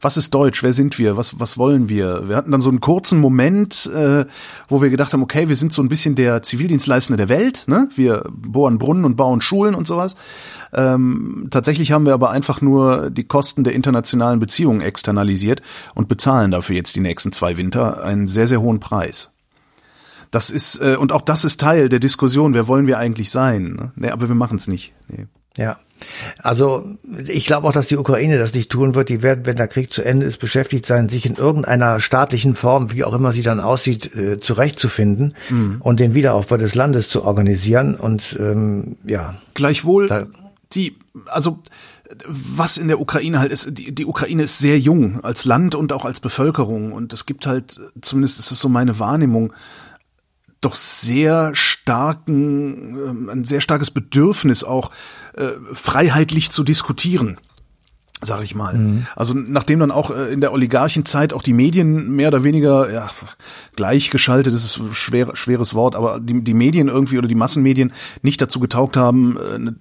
was 0.00 0.16
ist 0.16 0.32
Deutsch, 0.34 0.62
wer 0.62 0.72
sind 0.72 0.98
wir, 0.98 1.16
was, 1.16 1.40
was 1.40 1.58
wollen 1.58 1.88
wir? 1.88 2.28
Wir 2.28 2.36
hatten 2.36 2.50
dann 2.50 2.60
so 2.60 2.68
einen 2.68 2.80
kurzen 2.80 3.20
Moment, 3.20 3.90
äh, 3.94 4.26
wo 4.68 4.80
wir 4.80 4.90
gedacht 4.90 5.12
haben, 5.12 5.22
okay, 5.22 5.48
wir 5.48 5.56
sind 5.56 5.72
so 5.72 5.82
ein 5.82 5.88
bisschen 5.88 6.14
der 6.14 6.42
Zivildienstleistende 6.42 7.16
der 7.16 7.28
Welt, 7.28 7.64
ne? 7.66 7.88
wir 7.94 8.24
bohren 8.30 8.78
Brunnen 8.78 9.04
und 9.04 9.16
bauen 9.16 9.40
Schulen 9.40 9.74
und 9.74 9.86
sowas. 9.86 10.16
Ähm, 10.72 11.48
tatsächlich 11.50 11.92
haben 11.92 12.06
wir 12.06 12.14
aber 12.14 12.30
einfach 12.30 12.60
nur 12.60 13.10
die 13.10 13.24
Kosten 13.24 13.64
der 13.64 13.74
internationalen 13.74 14.38
Beziehungen 14.38 14.80
externalisiert 14.80 15.62
und 15.94 16.08
bezahlen 16.08 16.50
dafür 16.50 16.76
jetzt 16.76 16.94
die 16.94 17.00
nächsten 17.00 17.32
zwei 17.32 17.56
Winter 17.56 18.02
einen 18.04 18.28
sehr, 18.28 18.46
sehr 18.46 18.60
hohen 18.60 18.80
Preis. 18.80 19.30
Das 20.30 20.50
ist, 20.50 20.80
äh, 20.80 20.96
und 20.96 21.12
auch 21.12 21.22
das 21.22 21.44
ist 21.44 21.60
Teil 21.60 21.88
der 21.88 22.00
Diskussion, 22.00 22.54
wer 22.54 22.68
wollen 22.68 22.86
wir 22.86 22.98
eigentlich 22.98 23.30
sein? 23.30 23.74
Ne? 23.74 23.92
Nee, 23.96 24.10
aber 24.10 24.28
wir 24.28 24.34
machen 24.34 24.58
es 24.58 24.68
nicht. 24.68 24.92
Nee. 25.08 25.26
Ja. 25.56 25.78
Also 26.42 26.96
ich 27.26 27.46
glaube 27.46 27.66
auch, 27.68 27.72
dass 27.72 27.88
die 27.88 27.96
Ukraine 27.96 28.38
das 28.38 28.54
nicht 28.54 28.70
tun 28.70 28.94
wird. 28.94 29.08
Die 29.08 29.22
werden, 29.22 29.46
wenn 29.46 29.56
der 29.56 29.68
Krieg 29.68 29.92
zu 29.92 30.02
Ende 30.02 30.26
ist, 30.26 30.38
beschäftigt 30.38 30.86
sein, 30.86 31.08
sich 31.08 31.26
in 31.26 31.34
irgendeiner 31.34 32.00
staatlichen 32.00 32.56
Form, 32.56 32.92
wie 32.92 33.04
auch 33.04 33.14
immer 33.14 33.32
sie 33.32 33.42
dann 33.42 33.60
aussieht, 33.60 34.14
äh, 34.14 34.38
zurechtzufinden 34.38 35.34
mhm. 35.50 35.76
und 35.80 36.00
den 36.00 36.14
Wiederaufbau 36.14 36.56
des 36.56 36.74
Landes 36.74 37.08
zu 37.08 37.24
organisieren. 37.24 37.94
Und 37.94 38.36
ähm, 38.40 38.96
ja. 39.04 39.36
Gleichwohl, 39.54 40.28
die, 40.72 40.96
also 41.26 41.60
was 42.26 42.78
in 42.78 42.88
der 42.88 43.00
Ukraine 43.00 43.38
halt 43.38 43.52
ist, 43.52 43.76
die, 43.76 43.94
die 43.94 44.06
Ukraine 44.06 44.44
ist 44.44 44.58
sehr 44.58 44.78
jung 44.78 45.22
als 45.22 45.44
Land 45.44 45.74
und 45.74 45.92
auch 45.92 46.04
als 46.04 46.20
Bevölkerung. 46.20 46.92
Und 46.92 47.12
es 47.12 47.26
gibt 47.26 47.46
halt, 47.46 47.80
zumindest 48.00 48.38
ist 48.38 48.50
es 48.50 48.60
so 48.60 48.68
meine 48.68 48.98
Wahrnehmung, 48.98 49.52
doch 50.60 50.74
sehr 50.74 51.54
starken, 51.54 53.28
äh, 53.28 53.32
ein 53.32 53.44
sehr 53.44 53.60
starkes 53.60 53.90
Bedürfnis 53.90 54.64
auch 54.64 54.90
äh, 55.34 55.52
freiheitlich 55.72 56.50
zu 56.50 56.64
diskutieren 56.64 57.38
sag 58.22 58.42
ich 58.42 58.54
mal. 58.54 58.74
Mhm. 58.74 59.06
Also 59.14 59.34
nachdem 59.34 59.78
dann 59.78 59.90
auch 59.90 60.10
äh, 60.10 60.32
in 60.32 60.40
der 60.40 60.52
Oligarchenzeit 60.52 61.32
auch 61.32 61.42
die 61.42 61.52
Medien 61.52 62.10
mehr 62.10 62.28
oder 62.28 62.42
weniger 62.42 62.92
ja, 62.92 63.10
gleichgeschaltet, 63.76 64.52
das 64.52 64.64
ist 64.64 64.78
ein 64.78 64.92
schwer, 64.92 65.36
schweres 65.36 65.74
Wort, 65.74 65.94
aber 65.94 66.18
die, 66.20 66.42
die 66.42 66.54
Medien 66.54 66.88
irgendwie 66.88 67.18
oder 67.18 67.28
die 67.28 67.36
Massenmedien 67.36 67.92
nicht 68.22 68.42
dazu 68.42 68.58
getaugt 68.60 68.96
haben, 68.96 69.36
äh, 69.36 69.58
ne, 69.58 69.76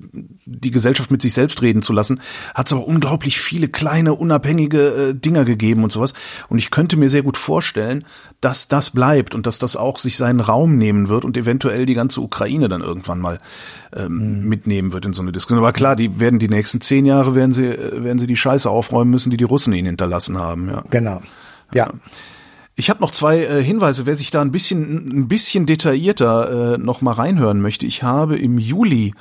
die 0.46 0.72
Gesellschaft 0.72 1.10
mit 1.10 1.22
sich 1.22 1.34
selbst 1.34 1.62
reden 1.62 1.82
zu 1.82 1.94
lassen, 1.94 2.22
hat 2.54 2.68
es 2.68 2.74
aber 2.74 2.86
unglaublich 2.88 3.40
viele 3.40 3.70
kleine, 3.70 4.14
unabhängige 4.14 5.10
äh, 5.10 5.16
Dinger 5.16 5.44
gegeben 5.44 5.84
und 5.84 5.92
sowas. 5.92 6.14
Und 6.50 6.60
ich 6.60 6.70
könnte 6.70 6.98
mir 6.98 7.10
sehr 7.10 7.24
gut 7.24 7.38
vorstellen, 7.38 8.06
dass 8.40 8.68
das 8.68 8.92
bleibt 8.92 9.34
und 9.34 9.48
dass 9.48 9.58
das 9.58 9.76
auch 9.76 9.98
sich 9.98 10.16
seinen 10.18 10.42
Raum 10.42 10.78
nehmen 10.78 11.10
wird 11.10 11.26
und 11.26 11.36
eventuell 11.38 11.86
die 11.88 11.96
ganze 11.96 12.22
Ukraine 12.22 12.70
dann 12.70 12.82
irgendwann 12.82 13.20
mal 13.20 13.40
ähm, 13.96 14.42
mhm. 14.42 14.48
mitnehmen 14.48 14.94
wird 14.94 15.06
in 15.06 15.14
so 15.14 15.24
eine 15.24 15.32
Diskussion. 15.32 15.60
Aber 15.60 15.74
klar, 15.74 15.96
die 15.96 16.20
werden 16.20 16.38
die 16.38 16.50
nächsten 16.50 16.82
zehn 16.82 17.06
Jahre 17.06 17.34
werden 17.34 17.54
sie, 17.54 17.68
werden 17.68 18.20
sie 18.20 18.27
die 18.28 18.36
Scheiße 18.36 18.70
aufräumen 18.70 19.12
müssen, 19.12 19.30
die 19.30 19.38
die 19.38 19.44
Russen 19.44 19.74
ihnen 19.74 19.88
hinterlassen 19.88 20.38
haben. 20.38 20.70
Ja. 20.70 20.84
Genau. 20.90 21.22
Ja. 21.74 21.90
Ich 22.80 22.92
habe 22.92 23.02
noch 23.02 23.10
zwei 23.10 23.40
äh, 23.40 23.64
Hinweise, 23.64 24.06
wer 24.06 24.14
sich 24.14 24.30
da 24.30 24.42
ein 24.42 24.52
bisschen 24.52 25.10
ein 25.10 25.28
bisschen 25.28 25.66
detaillierter 25.66 26.76
äh, 26.76 26.78
noch 26.78 27.02
mal 27.02 27.14
reinhören 27.14 27.60
möchte. 27.60 27.88
Ich 27.88 28.04
habe 28.04 28.38
im 28.38 28.60
Juli 28.60 29.14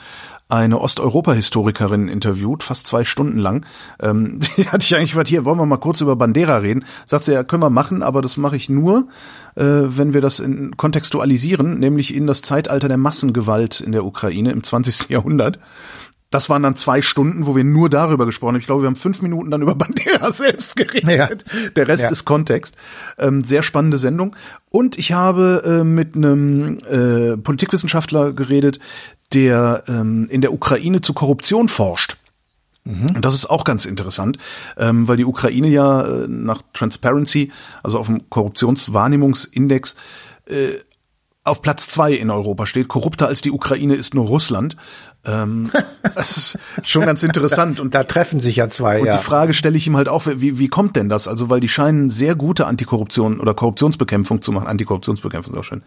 eine 0.48 0.80
Osteuropa-Historikerin 0.80 2.08
interviewt, 2.08 2.62
fast 2.62 2.86
zwei 2.86 3.02
Stunden 3.04 3.38
lang. 3.38 3.66
Ähm, 4.00 4.40
die 4.56 4.68
hatte 4.68 4.84
ich 4.84 4.94
eigentlich 4.94 5.10
gesagt, 5.10 5.28
hier 5.28 5.44
wollen 5.44 5.58
wir 5.58 5.66
mal 5.66 5.78
kurz 5.78 6.00
über 6.00 6.16
Bandera 6.16 6.58
reden. 6.58 6.84
Sagt 7.06 7.24
sie, 7.24 7.32
ja, 7.32 7.42
können 7.42 7.62
wir 7.62 7.70
machen, 7.70 8.02
aber 8.02 8.22
das 8.22 8.36
mache 8.36 8.56
ich 8.56 8.68
nur, 8.68 9.08
äh, 9.56 9.64
wenn 9.64 10.14
wir 10.14 10.20
das 10.20 10.38
in, 10.38 10.76
kontextualisieren, 10.76 11.78
nämlich 11.78 12.14
in 12.14 12.26
das 12.26 12.42
Zeitalter 12.42 12.88
der 12.88 12.98
Massengewalt 12.98 13.80
in 13.80 13.92
der 13.92 14.04
Ukraine 14.04 14.52
im 14.52 14.62
20. 14.62 15.08
Jahrhundert. 15.08 15.58
Das 16.30 16.50
waren 16.50 16.62
dann 16.62 16.76
zwei 16.76 17.02
Stunden, 17.02 17.46
wo 17.46 17.54
wir 17.54 17.64
nur 17.64 17.88
darüber 17.88 18.26
gesprochen 18.26 18.54
haben. 18.54 18.60
Ich 18.60 18.66
glaube, 18.66 18.82
wir 18.82 18.88
haben 18.88 18.96
fünf 18.96 19.22
Minuten 19.22 19.50
dann 19.50 19.62
über 19.62 19.74
Bandera 19.74 20.32
selbst 20.32 20.76
geredet. 20.76 21.44
Ja. 21.52 21.70
Der 21.76 21.88
Rest 21.88 22.04
ja. 22.04 22.10
ist 22.10 22.24
Kontext. 22.24 22.76
Ähm, 23.18 23.44
sehr 23.44 23.62
spannende 23.62 23.98
Sendung. 23.98 24.34
Und 24.70 24.98
ich 24.98 25.12
habe 25.12 25.62
äh, 25.64 25.84
mit 25.84 26.16
einem 26.16 26.78
äh, 26.90 27.36
Politikwissenschaftler 27.36 28.32
geredet, 28.32 28.80
der 29.32 29.84
ähm, 29.88 30.26
in 30.30 30.40
der 30.40 30.52
Ukraine 30.52 31.00
zu 31.00 31.14
Korruption 31.14 31.68
forscht. 31.68 32.16
Mhm. 32.86 33.06
Und 33.14 33.24
das 33.24 33.34
ist 33.34 33.46
auch 33.50 33.64
ganz 33.64 33.84
interessant, 33.84 34.38
ähm, 34.76 35.08
weil 35.08 35.16
die 35.16 35.24
Ukraine 35.24 35.68
ja 35.68 36.02
äh, 36.02 36.28
nach 36.28 36.62
Transparency, 36.72 37.52
also 37.82 37.98
auf 37.98 38.06
dem 38.06 38.30
Korruptionswahrnehmungsindex, 38.30 39.96
äh, 40.46 40.74
auf 41.42 41.62
Platz 41.62 41.88
zwei 41.88 42.12
in 42.12 42.30
Europa 42.30 42.66
steht. 42.66 42.88
Korrupter 42.88 43.28
als 43.28 43.40
die 43.40 43.52
Ukraine 43.52 43.94
ist 43.94 44.14
nur 44.14 44.26
Russland. 44.26 44.76
Ähm, 45.26 45.70
das 46.14 46.56
ist 46.56 46.58
schon 46.84 47.04
ganz 47.04 47.22
interessant. 47.22 47.80
Und 47.80 47.94
da 47.94 48.04
treffen 48.04 48.40
sich 48.40 48.56
ja 48.56 48.68
zwei. 48.68 49.00
Und 49.00 49.06
ja. 49.06 49.16
die 49.16 49.22
Frage 49.22 49.54
stelle 49.54 49.76
ich 49.76 49.86
ihm 49.86 49.96
halt 49.96 50.08
auch, 50.08 50.26
wie, 50.26 50.58
wie 50.58 50.68
kommt 50.68 50.96
denn 50.96 51.08
das? 51.08 51.28
Also, 51.28 51.50
weil 51.50 51.60
die 51.60 51.68
scheinen 51.68 52.10
sehr 52.10 52.34
gute 52.34 52.66
Antikorruption 52.66 53.40
oder 53.40 53.54
Korruptionsbekämpfung 53.54 54.42
zu 54.42 54.52
machen. 54.52 54.66
Antikorruptionsbekämpfung 54.66 55.54
ist 55.54 55.60
auch 55.60 55.64
schön. 55.64 55.82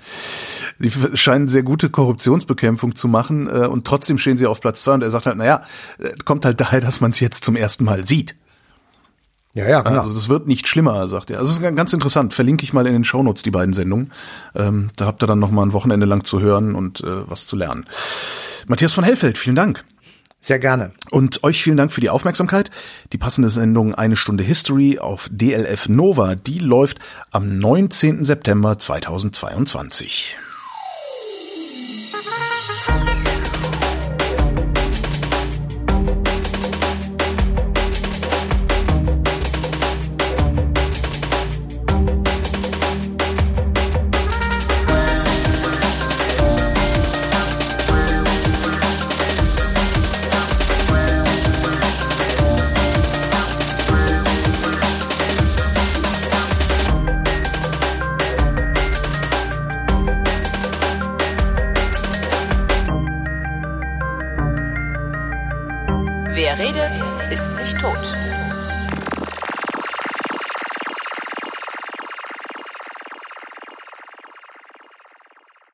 Die 0.79 0.91
scheinen 1.17 1.47
sehr 1.47 1.63
gute 1.63 1.89
Korruptionsbekämpfung 1.89 2.95
zu 2.95 3.07
machen 3.07 3.47
äh, 3.47 3.67
und 3.67 3.85
trotzdem 3.85 4.17
stehen 4.17 4.37
sie 4.37 4.47
auf 4.47 4.61
Platz 4.61 4.81
zwei. 4.81 4.93
Und 4.93 5.03
er 5.03 5.11
sagt 5.11 5.25
halt, 5.25 5.37
naja, 5.37 5.63
äh, 5.99 6.09
kommt 6.25 6.45
halt 6.45 6.59
daher, 6.61 6.81
dass 6.81 7.01
man 7.01 7.11
es 7.11 7.19
jetzt 7.19 7.43
zum 7.43 7.55
ersten 7.55 7.83
Mal 7.83 8.05
sieht. 8.05 8.35
Ja, 9.55 9.67
ja, 9.67 9.81
genau. 9.81 10.01
Also 10.01 10.13
das 10.13 10.29
wird 10.29 10.47
nicht 10.47 10.67
schlimmer, 10.67 11.07
sagt 11.07 11.31
er. 11.31 11.39
Also 11.39 11.51
es 11.51 11.57
ist 11.57 11.75
ganz 11.75 11.91
interessant. 11.91 12.33
Verlinke 12.33 12.63
ich 12.63 12.73
mal 12.73 12.85
in 12.85 12.93
den 12.93 13.03
Shownotes 13.03 13.41
die 13.41 13.51
beiden 13.51 13.73
Sendungen. 13.73 14.11
Ähm, 14.55 14.91
da 14.95 15.05
habt 15.05 15.23
ihr 15.23 15.27
dann 15.27 15.39
noch 15.39 15.49
mal 15.49 15.63
ein 15.63 15.73
Wochenende 15.73 16.05
lang 16.05 16.23
zu 16.23 16.39
hören 16.39 16.75
und 16.75 17.01
äh, 17.01 17.27
was 17.27 17.45
zu 17.47 17.55
lernen. 17.55 17.85
Matthias 18.67 18.93
von 18.93 19.03
Hellfeld, 19.03 19.37
vielen 19.37 19.55
Dank. 19.55 19.83
Sehr 20.41 20.59
gerne. 20.59 20.91
Und 21.11 21.43
euch 21.43 21.61
vielen 21.61 21.77
Dank 21.77 21.91
für 21.91 22.01
die 22.01 22.09
Aufmerksamkeit. 22.09 22.71
Die 23.11 23.17
passende 23.17 23.49
Sendung 23.49 23.93
Eine 23.93 24.15
Stunde 24.15 24.43
History 24.43 24.97
auf 24.97 25.29
DLF 25.31 25.89
Nova, 25.89 26.35
die 26.35 26.59
läuft 26.59 26.99
am 27.31 27.59
19. 27.59 28.23
September 28.23 28.77
2022. 28.77 30.37